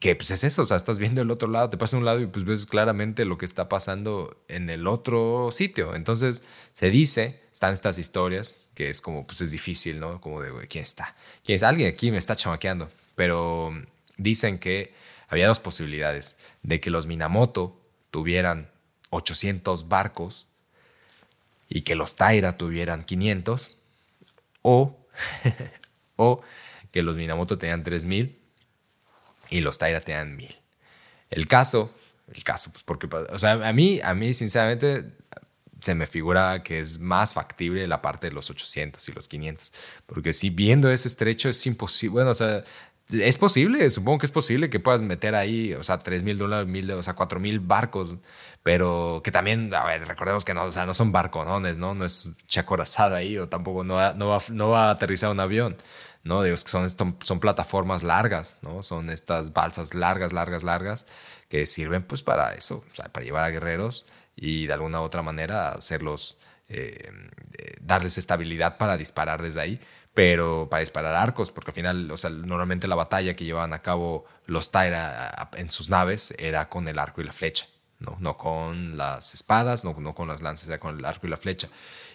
[0.00, 2.20] Que pues es eso, o sea, estás viendo el otro lado, te pasa un lado
[2.20, 5.94] y pues ves claramente lo que está pasando en el otro sitio.
[5.94, 10.20] Entonces, se dice, están estas historias, que es como, pues es difícil, ¿no?
[10.20, 11.16] Como de, güey, ¿quién está?
[11.44, 11.62] ¿Quién es?
[11.62, 12.90] Alguien aquí me está chamaqueando.
[13.14, 13.72] Pero
[14.18, 14.92] dicen que
[15.28, 17.80] había dos posibilidades, de que los Minamoto
[18.10, 18.70] tuvieran
[19.10, 20.46] 800 barcos
[21.68, 23.78] y que los Taira tuvieran 500,
[24.62, 24.96] o,
[26.16, 26.42] o
[26.92, 28.45] que los Minamoto tenían 3000
[29.50, 30.56] y los Taira tenían 1000.
[31.30, 31.94] El caso,
[32.32, 35.04] el caso, pues porque, o sea, a mí, a mí sinceramente
[35.80, 39.72] se me figura que es más factible la parte de los 800 y los 500,
[40.06, 42.64] porque si viendo ese estrecho es imposible, bueno, o sea,
[43.12, 46.66] es posible, supongo que es posible que puedas meter ahí, o sea, 3 mil dólares,
[46.66, 48.16] mil, o sea, 4 mil barcos,
[48.62, 51.94] pero que también, a ver, recordemos que no, o sea, no son barconones, ¿no?
[51.94, 55.38] No es chacorazada ahí, o tampoco no va, no va, no va a aterrizar un
[55.38, 55.76] avión,
[56.26, 56.42] ¿no?
[56.42, 58.82] Digo, que son, son plataformas largas, ¿no?
[58.82, 61.08] Son estas balsas largas, largas, largas,
[61.48, 65.70] que sirven pues para eso, para llevar a guerreros y de alguna u otra manera
[65.70, 67.10] hacerlos, eh,
[67.58, 69.80] eh, darles estabilidad para disparar desde ahí
[70.14, 72.08] pero para disparar arcos, porque al final,
[72.46, 76.98] normalmente la batalla que llevaban a cabo los Taira en sus naves era con el
[76.98, 77.66] arco y la flecha,
[77.98, 81.30] no, no con las espadas, no, no con las lanzas, era con el arco y
[81.30, 81.68] la flecha.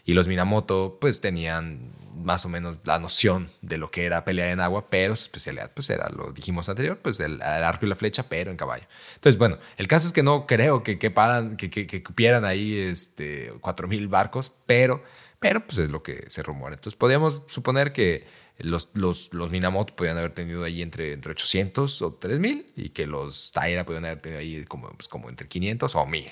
[0.06, 4.50] Y los Minamoto pues tenían más o menos la noción de lo que era pelear
[4.50, 7.96] en agua, pero su especialidad pues era, lo dijimos anterior, pues el, arco y la
[7.96, 8.86] flecha, pero en caballo.
[9.16, 12.46] Entonces, bueno, el caso es que no creo que, que, paran, que, que, que cupieran
[12.46, 15.04] ahí este, 4.000 barcos, pero
[15.42, 16.76] pero pues es lo que se rumora.
[16.76, 18.28] Entonces podríamos suponer que
[18.60, 23.08] los, los, los Minamoto podían haber tenido ahí entre, entre 800 o 3000 y que
[23.08, 26.30] los Taira podían haber tenido ahí como, pues, como entre 500 o 1000,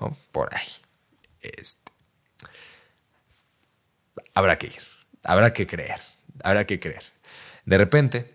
[0.00, 0.16] ¿no?
[0.30, 0.68] por ahí.
[1.42, 1.83] Este.
[4.34, 4.82] Habrá que ir,
[5.22, 6.00] habrá que creer,
[6.42, 7.04] habrá que creer.
[7.64, 8.34] De repente,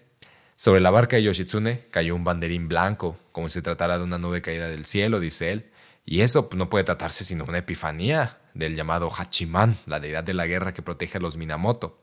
[0.56, 4.42] sobre la barca de Yoshitsune cayó un banderín blanco, como si tratara de una nube
[4.42, 5.72] caída del cielo, dice él.
[6.06, 10.48] Y eso no puede tratarse sino una epifanía del llamado Hachiman, la deidad de la
[10.48, 12.00] guerra que protege a los Minamoto.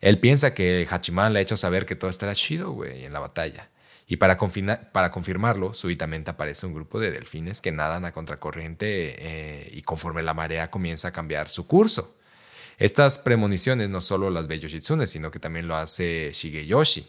[0.00, 3.18] Él piensa que Hachiman le ha hecho saber que todo estará chido, güey, en la
[3.18, 3.68] batalla.
[4.06, 4.36] Y para,
[4.92, 10.22] para, confirmarlo, súbitamente aparece un grupo de delfines que nadan a contracorriente eh, y conforme
[10.22, 12.16] la marea comienza a cambiar su curso.
[12.82, 17.06] Estas premoniciones no solo las ve Yoshitsune, sino que también lo hace Shigeyoshi,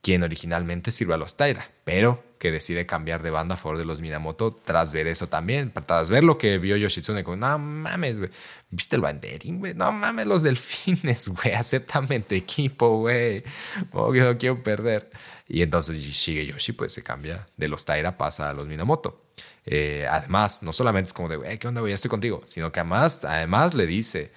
[0.00, 3.84] quien originalmente sirve a los Taira, pero que decide cambiar de banda a favor de
[3.84, 8.20] los Minamoto tras ver eso también, tras ver lo que vio Yoshitsune, como, no mames,
[8.20, 8.30] güey,
[8.70, 9.74] ¿viste el banderín, güey?
[9.74, 13.42] No mames, los delfines, güey, acéptame tu equipo, güey,
[13.90, 15.10] oh, yo no quiero perder.
[15.48, 19.24] Y entonces Shigeyoshi pues se cambia de los Taira, pasa a los Minamoto.
[19.66, 21.90] Eh, además, no solamente es como de, güey, ¿qué onda, güey?
[21.90, 24.32] Ya estoy contigo, sino que además, además le dice,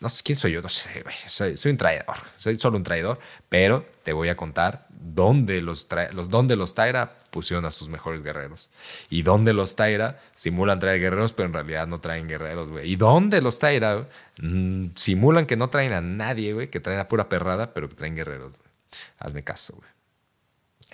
[0.00, 3.18] no sé quién soy yo, no sé, güey, soy, un traidor, soy solo un traidor,
[3.48, 5.88] pero te voy a contar dónde los,
[6.28, 8.68] dónde los Taira pusieron a sus mejores guerreros
[9.10, 12.90] y dónde los Taira simulan traer guerreros, pero en realidad no traen guerreros, güey.
[12.90, 17.08] Y dónde los Taira mm, simulan que no traen a nadie, güey, que traen a
[17.08, 18.70] pura perrada, pero que traen guerreros, güey.
[19.18, 19.90] Hazme caso, güey.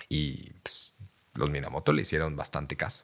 [0.09, 0.93] Y pues,
[1.33, 3.03] los Minamoto le hicieron bastante caso.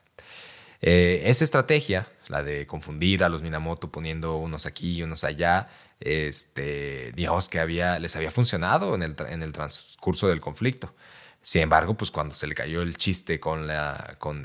[0.82, 5.68] Eh, esa estrategia, la de confundir a los Minamoto poniendo unos aquí y unos allá,
[6.00, 10.92] este, digamos que había, les había funcionado en el, en el transcurso del conflicto.
[11.40, 13.68] Sin embargo, pues cuando se le cayó el chiste con,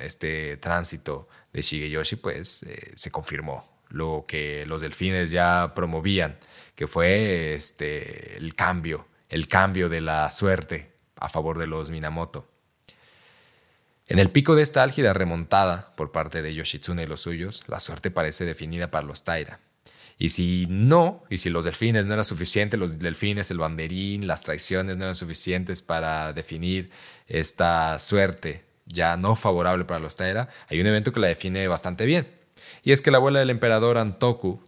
[0.01, 6.37] este tránsito de Shigeyoshi, pues eh, se confirmó lo que los delfines ya promovían,
[6.75, 12.47] que fue este, el cambio, el cambio de la suerte a favor de los Minamoto.
[14.09, 17.81] En el pico de esta álgida remontada por parte de Yoshitsune y los suyos, la
[17.81, 19.59] suerte parece definida para los Taira.
[20.17, 24.43] Y si no, y si los delfines no eran suficientes, los delfines, el banderín, las
[24.43, 26.89] traiciones no eran suficientes para definir
[27.27, 32.05] esta suerte ya no favorable para los Taira, hay un evento que la define bastante
[32.05, 32.27] bien.
[32.83, 34.63] Y es que la abuela del emperador Antoku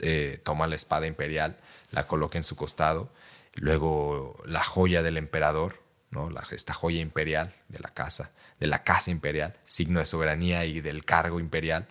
[0.00, 1.56] eh, toma la espada imperial,
[1.92, 3.12] la coloca en su costado,
[3.54, 5.80] luego la joya del emperador,
[6.10, 6.28] ¿no?
[6.50, 11.04] esta joya imperial de la casa de la casa imperial, signo de soberanía y del
[11.04, 11.88] cargo imperial,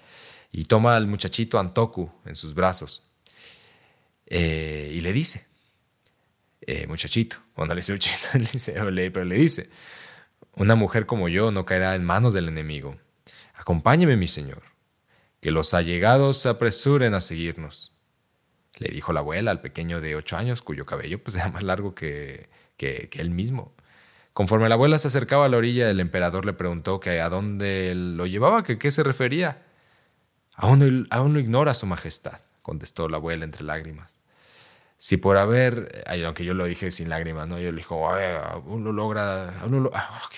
[0.52, 3.04] y toma al muchachito Antoku en sus brazos
[4.28, 5.48] eh, y le dice,
[6.62, 7.94] eh, muchachito, bueno, le dice
[8.34, 8.74] le dice,
[9.12, 9.70] pero le dice,
[10.56, 12.98] una mujer como yo no caerá en manos del enemigo.
[13.56, 14.64] Acompáñeme, mi señor,
[15.42, 17.98] que los allegados se apresuren a seguirnos.
[18.78, 21.96] Le dijo la abuela al pequeño de ocho años, cuyo cabello pues, era más largo
[21.96, 23.76] que, que, él mismo.
[24.40, 27.94] Conforme la abuela se acercaba a la orilla, el emperador le preguntó que a dónde
[27.94, 29.64] lo llevaba, que qué se refería.
[30.56, 34.16] Aún aún no ignora su majestad, contestó la abuela entre lágrimas
[34.96, 37.60] si por haber, aunque yo lo dije sin lágrimas, ¿no?
[37.60, 40.30] Yo le dijo, aún lo logra, aún lo, ah,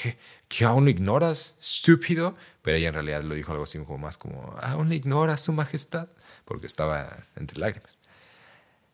[0.47, 2.35] ¿qué, aún lo ignoras, estúpido?
[2.63, 5.53] Pero ella en realidad lo dijo algo así como más como, aún lo ignoras, su
[5.53, 6.07] majestad,
[6.45, 7.97] porque estaba entre lágrimas.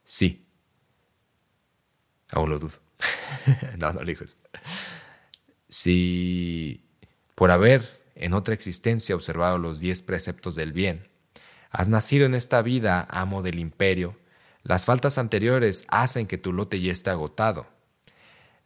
[0.03, 0.45] Sí,
[2.29, 2.77] aún lo dudo.
[3.77, 4.37] no, no le dijo eso.
[5.69, 6.85] Si
[7.35, 11.07] por haber en otra existencia observado los diez preceptos del bien,
[11.69, 14.17] has nacido en esta vida amo del imperio,
[14.63, 17.67] las faltas anteriores hacen que tu lote ya esté agotado.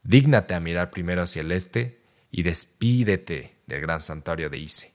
[0.04, 4.94] Dígnate a mirar primero hacia el este y despídete del gran santuario de Ise.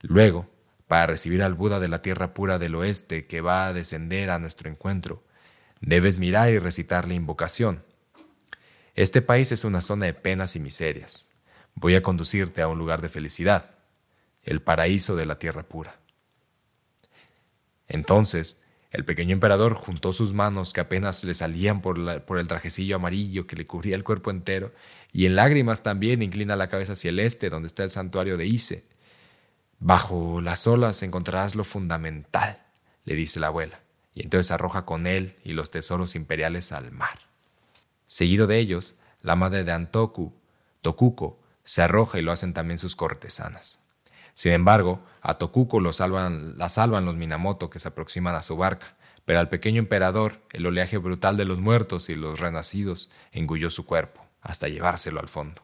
[0.00, 0.50] Luego,
[0.86, 4.38] para recibir al Buda de la tierra pura del oeste que va a descender a
[4.38, 5.24] nuestro encuentro,
[5.80, 7.82] debes mirar y recitar la invocación.
[8.96, 11.28] Este país es una zona de penas y miserias.
[11.74, 13.72] Voy a conducirte a un lugar de felicidad,
[14.42, 16.00] el paraíso de la tierra pura.
[17.88, 23.46] Entonces, el pequeño emperador juntó sus manos que apenas le salían por, el trajecillo amarillo
[23.46, 24.72] que le cubría el cuerpo entero,
[25.12, 28.46] y en lágrimas también inclina la cabeza hacia el este, donde está el santuario de
[28.46, 28.86] Ise.
[29.78, 32.62] Bajo las olas encontrarás lo fundamental,
[33.04, 33.78] le dice la abuela,
[34.14, 37.25] y entonces arroja con él y los tesoros imperiales al mar.
[38.06, 40.32] Seguido de ellos, la madre de Antoku,
[40.80, 43.84] Tokuko, se arroja y lo hacen también sus cortesanas.
[44.34, 48.56] Sin embargo, a Tokuko lo salvan, la salvan los Minamoto que se aproximan a su
[48.56, 48.94] barca,
[49.24, 53.84] pero al pequeño emperador el oleaje brutal de los muertos y los renacidos engulló su
[53.84, 55.62] cuerpo, hasta llevárselo al fondo.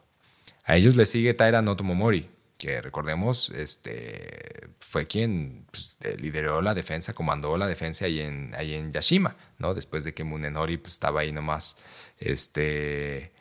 [0.65, 6.73] A ellos le sigue Taira no Tomomori, que recordemos este, fue quien pues, lideró la
[6.73, 9.73] defensa, comandó la defensa ahí en, ahí en Yashima, ¿no?
[9.73, 11.79] después de que Munenori pues, estaba ahí nomás
[12.23, 13.31] este,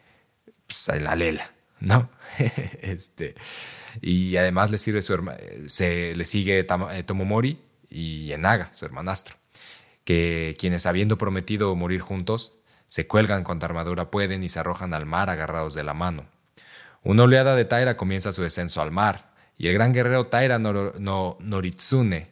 [0.66, 1.52] pues, la lela.
[1.82, 2.08] ¿no?
[2.82, 3.34] este,
[4.00, 5.14] y además le, sirve su
[5.66, 7.58] se, le sigue eh, Tomomori
[7.90, 9.36] y Enaga, su hermanastro,
[10.04, 15.06] que quienes habiendo prometido morir juntos, se cuelgan cuanta armadura pueden y se arrojan al
[15.06, 16.26] mar agarrados de la mano.
[17.02, 21.36] Una oleada de Taira comienza su descenso al mar, y el gran guerrero Taira no,
[21.40, 22.28] Noritsune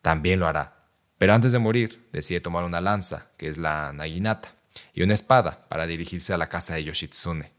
[0.00, 0.74] también lo hará.
[1.18, 4.52] Pero antes de morir, decide tomar una lanza, que es la Naginata,
[4.92, 7.52] y una espada para dirigirse a la casa de Yoshitsune.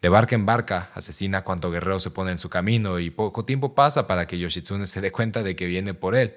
[0.00, 3.74] De barca en barca, asesina cuanto guerrero se pone en su camino y poco tiempo
[3.74, 6.36] pasa para que Yoshitsune se dé cuenta de que viene por él.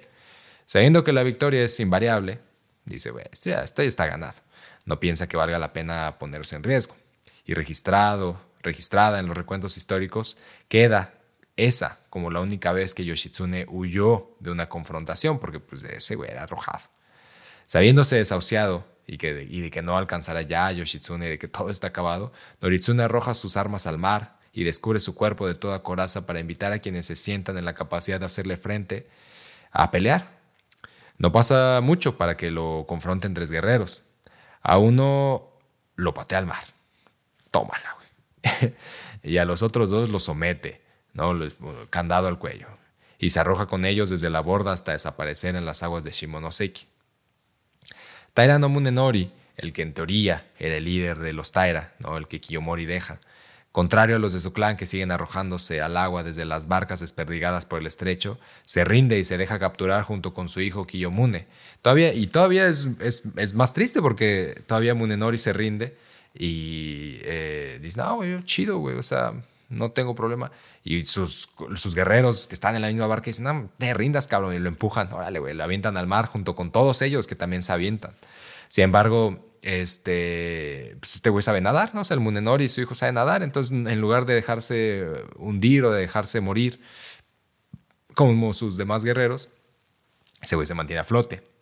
[0.65, 2.39] Sabiendo que la victoria es invariable,
[2.85, 4.35] dice, esto ya, está ganado.
[4.85, 6.95] No piensa que valga la pena ponerse en riesgo.
[7.45, 11.13] Y registrado, registrada en los recuentos históricos, queda
[11.55, 16.31] esa como la única vez que Yoshitsune huyó de una confrontación, porque pues ese güey
[16.31, 16.83] era arrojado.
[17.65, 22.31] Sabiéndose desahuciado y, que, de que no alcanzará ya Yoshitsune, de que todo está acabado,
[22.61, 26.71] Noritsune arroja sus armas al mar y descubre su cuerpo de toda coraza para invitar
[26.71, 29.07] a quienes se sientan en la capacidad de hacerle frente
[29.71, 30.27] a pelear.
[31.17, 34.03] No pasa mucho para que lo confronten tres guerreros.
[34.61, 35.49] A uno
[35.95, 36.63] lo patea al mar.
[37.51, 38.73] Tómala, güey.
[39.23, 40.81] y a los otros dos los somete,
[41.13, 41.37] ¿no?
[41.89, 42.67] Candado al cuello.
[43.17, 46.87] Y se arroja con ellos desde la borda hasta desaparecer en las aguas de Shimonoseki.
[48.33, 52.17] Taira no Munenori, el que en teoría era el líder de los Taira, ¿no?
[52.17, 53.19] el que Kiyomori deja,
[53.71, 57.65] contrario a los de su clan que siguen arrojándose al agua desde las barcas desperdigadas
[57.65, 61.47] por el estrecho, se rinde y se deja capturar junto con su hijo Kiyomune.
[61.81, 65.97] Todavía, y todavía es, es, más triste porque todavía Munenori se rinde
[66.33, 69.33] y eh, dice, no, güey, chido, güey, o sea,
[69.69, 70.51] no tengo problema.
[70.83, 74.53] Y sus, sus guerreros que están en la misma barca dicen, no, te rindas, cabrón,
[74.55, 77.61] y lo empujan, órale, güey, lo avientan al mar junto con todos ellos que también
[77.61, 78.11] se avientan.
[78.67, 82.01] Sin embargo, este, pues este güey sabe nadar, ¿no?
[82.09, 85.07] El Munenori y su hijo saben nadar, entonces en lugar de dejarse
[85.37, 86.81] hundir o de dejarse morir
[88.13, 89.49] como sus demás guerreros,
[90.41, 91.52] ese güey se mantiene a flote.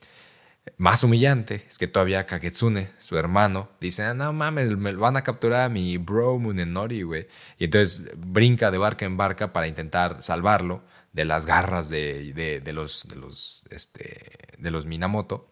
[0.78, 5.24] Más humillante es que todavía Kagetsune, su hermano, dice, ah, no mames, me van a
[5.24, 7.28] capturar a mi bro Munenori, güey.
[7.57, 10.84] Y entonces brinca de barca en barca para intentar salvarlo
[11.14, 14.22] de las garras de, los, este,
[14.57, 15.49] de los Minamoto.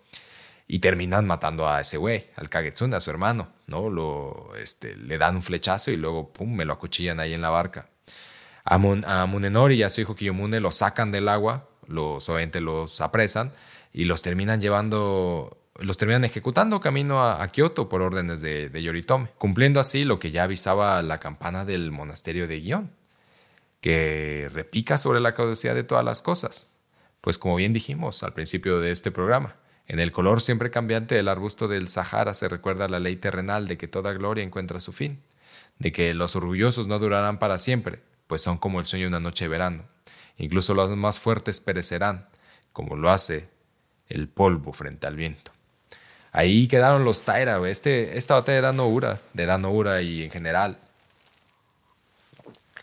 [0.68, 3.90] Y terminan matando a ese güey, al Kagetsune, a su hermano, ¿no?
[3.90, 7.50] Lo, este, le dan un flechazo y luego, pum, me lo acuchillan ahí en la
[7.50, 7.90] barca.
[8.64, 13.02] A, a Munenori y a su hijo Kiyomune los sacan del agua, los, obviamente los
[13.02, 13.52] apresan
[13.94, 19.30] y los terminan llevando, los terminan ejecutando camino a, Kioto por órdenes de, de Yoritome,
[19.38, 22.92] cumpliendo así lo que ya avisaba la campana del monasterio de Gion,
[23.82, 26.76] que repica sobre la causalidad de todas las cosas.
[27.22, 29.56] Pues como bien dijimos al principio de este programa,
[29.88, 33.78] en el color siempre cambiante del arbusto del Sahara se recuerda la ley terrenal de
[33.78, 35.22] que toda gloria encuentra su fin,
[35.80, 39.20] de que los orgullosos no durarán para siempre, pues son como el sueño de una
[39.20, 39.86] noche de verano.
[40.38, 42.28] Incluso los más fuertes perecerán,
[42.72, 43.50] como lo hace
[44.10, 45.52] el polvo frente al viento.
[46.32, 47.72] Ahí quedaron los Taira, güey.
[47.72, 50.78] Este, esta batalla de Dano Ura, de Dano Ura y en general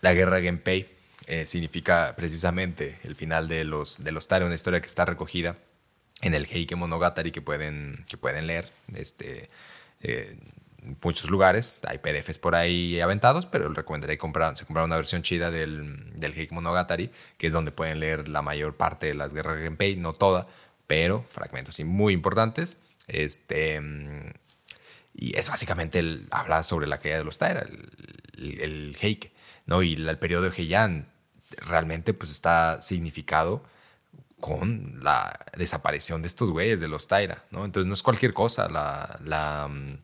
[0.01, 0.87] la guerra Genpei
[1.27, 5.57] eh, significa precisamente el final de los, de los Taira, una historia que está recogida
[6.21, 9.49] en el Heike Monogatari que pueden, que pueden leer este,
[10.01, 10.37] eh,
[10.83, 11.81] en muchos lugares.
[11.87, 16.19] Hay PDFs por ahí aventados, pero les recomendaría comprar, se comprar una versión chida del,
[16.19, 19.95] del Heike Monogatari, que es donde pueden leer la mayor parte de las guerras Genpei,
[19.95, 20.47] no toda,
[20.87, 22.81] pero fragmentos muy importantes.
[23.07, 23.79] Este,
[25.13, 27.89] y es básicamente el, hablar sobre la caída de los Taira, el,
[28.37, 29.31] el, el Heike,
[29.65, 29.81] ¿no?
[29.81, 31.07] Y la- el periodo Heian
[31.65, 33.63] realmente pues está significado
[34.39, 37.65] con la desaparición de estos güeyes, de los Taira, ¿no?
[37.65, 39.97] Entonces no es cualquier cosa la, mm,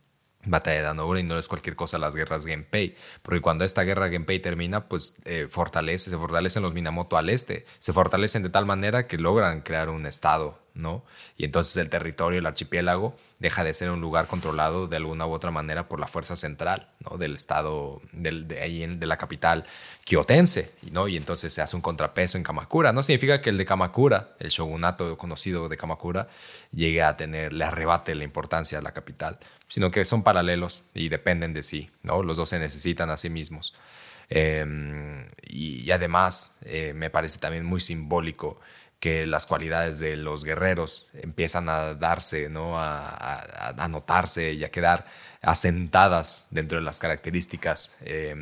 [0.46, 4.10] batalla de Danobura y no es cualquier cosa las guerras Genpei, porque cuando esta guerra
[4.10, 8.66] Genpei termina, pues eh, fortalece, se fortalecen los Minamoto al este, se fortalecen de tal
[8.66, 11.04] manera que logran crear un estado, ¿no?
[11.38, 15.32] Y entonces el territorio, el archipiélago, deja de ser un lugar controlado de alguna u
[15.32, 16.88] otra manera por la fuerza central.
[17.18, 19.66] Del estado, de de la capital
[20.06, 21.08] kiotense, ¿no?
[21.08, 22.94] Y entonces se hace un contrapeso en Kamakura.
[22.94, 26.28] No significa que el de Kamakura, el shogunato conocido de Kamakura,
[26.72, 31.10] llegue a tener, le arrebate la importancia a la capital, sino que son paralelos y
[31.10, 32.24] dependen de sí, ¿no?
[32.24, 33.76] Los dos se necesitan a sí mismos.
[34.30, 38.60] Y, y además eh, me parece también muy simbólico
[39.04, 42.80] que las cualidades de los guerreros empiezan a darse, ¿no?
[42.80, 45.06] a, notarse y a quedar
[45.42, 48.34] asentadas dentro de las características eh,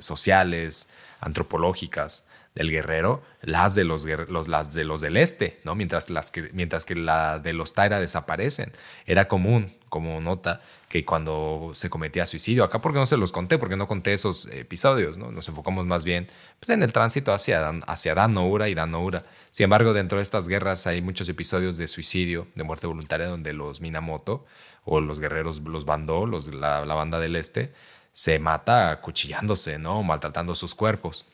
[0.00, 5.74] sociales, antropológicas del guerrero, las de los, de los del este, ¿no?
[5.74, 8.70] mientras, las que, mientras que la de los Taira desaparecen.
[9.06, 10.60] Era común, como nota,
[10.90, 14.44] que cuando se cometía suicidio, acá porque no se los conté, porque no conté esos
[14.48, 15.32] episodios, ¿no?
[15.32, 16.28] nos enfocamos más bien
[16.60, 19.24] pues, en el tránsito hacia, hacia Dan y Dan no Ura.
[19.52, 23.52] Sin embargo, dentro de estas guerras hay muchos episodios de suicidio, de muerte voluntaria, donde
[23.52, 24.44] los Minamoto
[24.84, 27.72] o los guerreros, los Bandó, la, banda del este,
[28.12, 30.02] se mata acuchillándose, ¿no?
[30.02, 31.26] maltratando sus cuerpos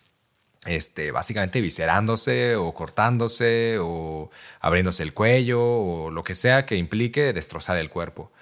[0.67, 7.33] este, básicamente viscerándose o cortándose o abriéndose el cuello o lo que sea que implique
[7.33, 8.33] destrozar el cuerpo.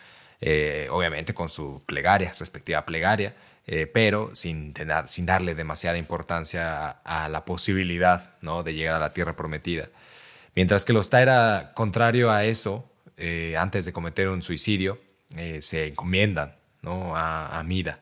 [0.41, 3.35] Eh, obviamente con su plegaria, respectiva plegaria,
[3.67, 8.62] eh, pero sin, tener- sin darle demasiada importancia a, a la posibilidad ¿no?
[8.62, 9.89] de llegar a la tierra prometida.
[10.55, 14.99] Mientras que los Taira, contrario a eso, eh, antes de cometer un suicidio,
[15.37, 17.17] eh, se encomiendan ¿no?
[17.17, 18.01] a, a Mida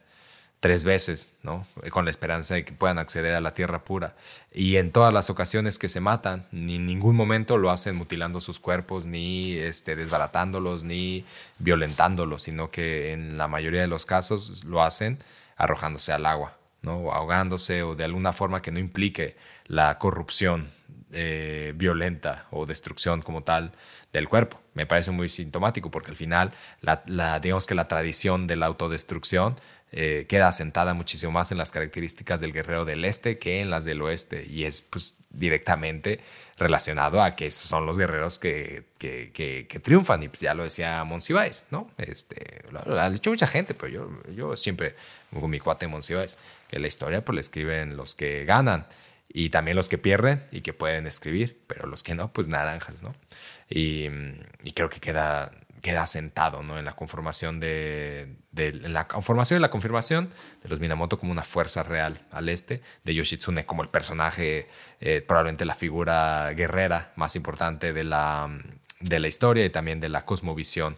[0.61, 1.67] tres veces, ¿no?
[1.91, 4.15] Con la esperanza de que puedan acceder a la tierra pura.
[4.51, 8.41] Y en todas las ocasiones que se matan, ni en ningún momento lo hacen mutilando
[8.41, 11.27] sus cuerpos, ni este, desbaratándolos, ni
[11.59, 15.19] violentándolos, sino que en la mayoría de los casos lo hacen
[15.57, 17.13] arrojándose al agua, ¿no?
[17.13, 19.37] Ahogándose o de alguna forma que no implique
[19.67, 20.71] la corrupción
[21.13, 23.73] eh, violenta o destrucción como tal
[24.13, 24.61] del cuerpo.
[24.75, 29.57] Me parece muy sintomático porque al final, la, digamos que la tradición de la autodestrucción
[29.93, 33.85] eh, queda asentada muchísimo más en las características del guerrero del este que en las
[33.85, 36.21] del oeste y es pues directamente
[36.59, 41.03] relacionado a que son los guerreros que, que, que- triunfan y pues ya lo decía
[41.05, 41.91] Monsiváis, ¿no?
[41.99, 44.97] Este, lo ha dicho mucha gente, pero yo, yo siempre
[45.41, 48.87] con mi cuate Monsiváis, que la historia pues la escriben los que ganan
[49.29, 53.03] y también los que pierden y que pueden escribir, pero los que no, pues naranjas,
[53.03, 53.15] ¿no?
[53.69, 54.09] Y,
[54.63, 55.51] y creo que queda,
[55.85, 56.79] queda asentado ¿no?
[56.79, 60.31] en la conformación de, de en la conformación y la confirmación
[60.63, 64.67] de los Minamoto como una fuerza real al este, de Yoshitsune como el personaje,
[65.01, 68.49] eh, probablemente la figura guerrera más importante de la,
[69.01, 70.97] de la historia y también de la cosmovisión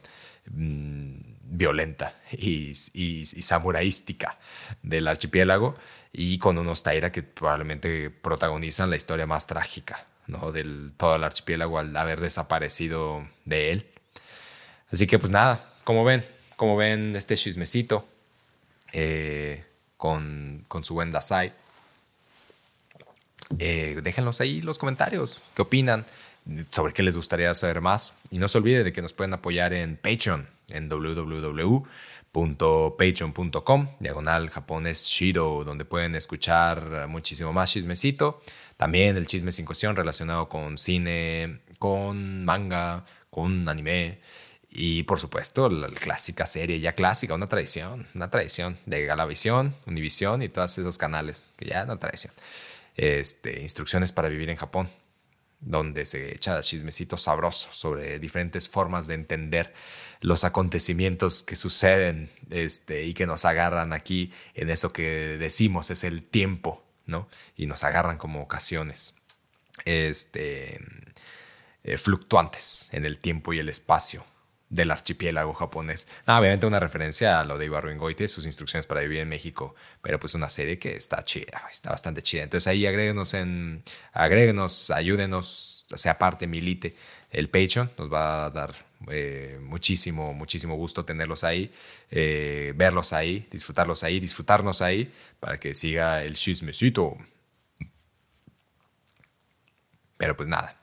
[0.52, 4.38] mm, violenta y, y, samuraística
[4.82, 5.76] del archipiélago
[6.12, 10.52] y con unos Taira que probablemente protagonizan la historia más trágica ¿no?
[10.52, 13.86] del todo el archipiélago al haber desaparecido de él.
[14.90, 16.24] Así que pues nada, como ven,
[16.56, 18.06] como ven este chismecito
[18.92, 19.64] eh,
[19.96, 21.52] con, con su buen Dasai.
[23.58, 25.40] Eh, déjenlos ahí los comentarios.
[25.54, 26.04] ¿Qué opinan?
[26.70, 28.20] Sobre qué les gustaría saber más.
[28.30, 31.86] Y no se olvide de que nos pueden apoyar en Patreon, en www
[32.96, 38.42] patreon.com, diagonal japonés Shiro, donde pueden escuchar muchísimo más chismecito.
[38.76, 44.20] También el chisme sin cuestión relacionado con cine, con manga, con anime.
[44.70, 50.42] Y por supuesto, la clásica serie, ya clásica, una tradición, una tradición de Galavisión, Univisión
[50.42, 52.34] y todos esos canales, que ya una tradición.
[52.96, 54.88] Este, instrucciones para vivir en Japón,
[55.60, 59.72] donde se echa chismecito sabroso sobre diferentes formas de entender
[60.20, 66.04] los acontecimientos que suceden este, y que nos agarran aquí en eso que decimos es
[66.04, 67.28] el tiempo, ¿no?
[67.56, 69.22] Y nos agarran como ocasiones
[69.84, 70.80] este,
[71.84, 74.24] eh, fluctuantes en el tiempo y el espacio
[74.68, 76.08] del archipiélago japonés.
[76.26, 80.18] obviamente una referencia a lo de Ibarro Goite, sus instrucciones para vivir en México, pero
[80.18, 82.42] pues una serie que está chida, está bastante chida.
[82.42, 86.94] Entonces ahí agréguenos en, agréguenos, ayúdenos, sea parte, milite.
[87.30, 91.72] El Patreon nos va a dar eh, muchísimo, muchísimo gusto tenerlos ahí,
[92.10, 97.16] eh, verlos ahí, disfrutarlos ahí, disfrutarnos ahí, para que siga el chismecito.
[100.16, 100.76] Pero pues nada,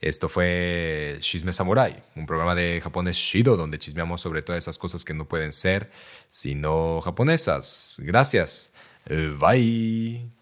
[0.00, 5.04] esto fue Chisme Samurai, un programa de japonés Shido donde chismeamos sobre todas esas cosas
[5.04, 5.90] que no pueden ser
[6.28, 8.00] sino japonesas.
[8.04, 8.74] Gracias.
[9.08, 10.37] Bye.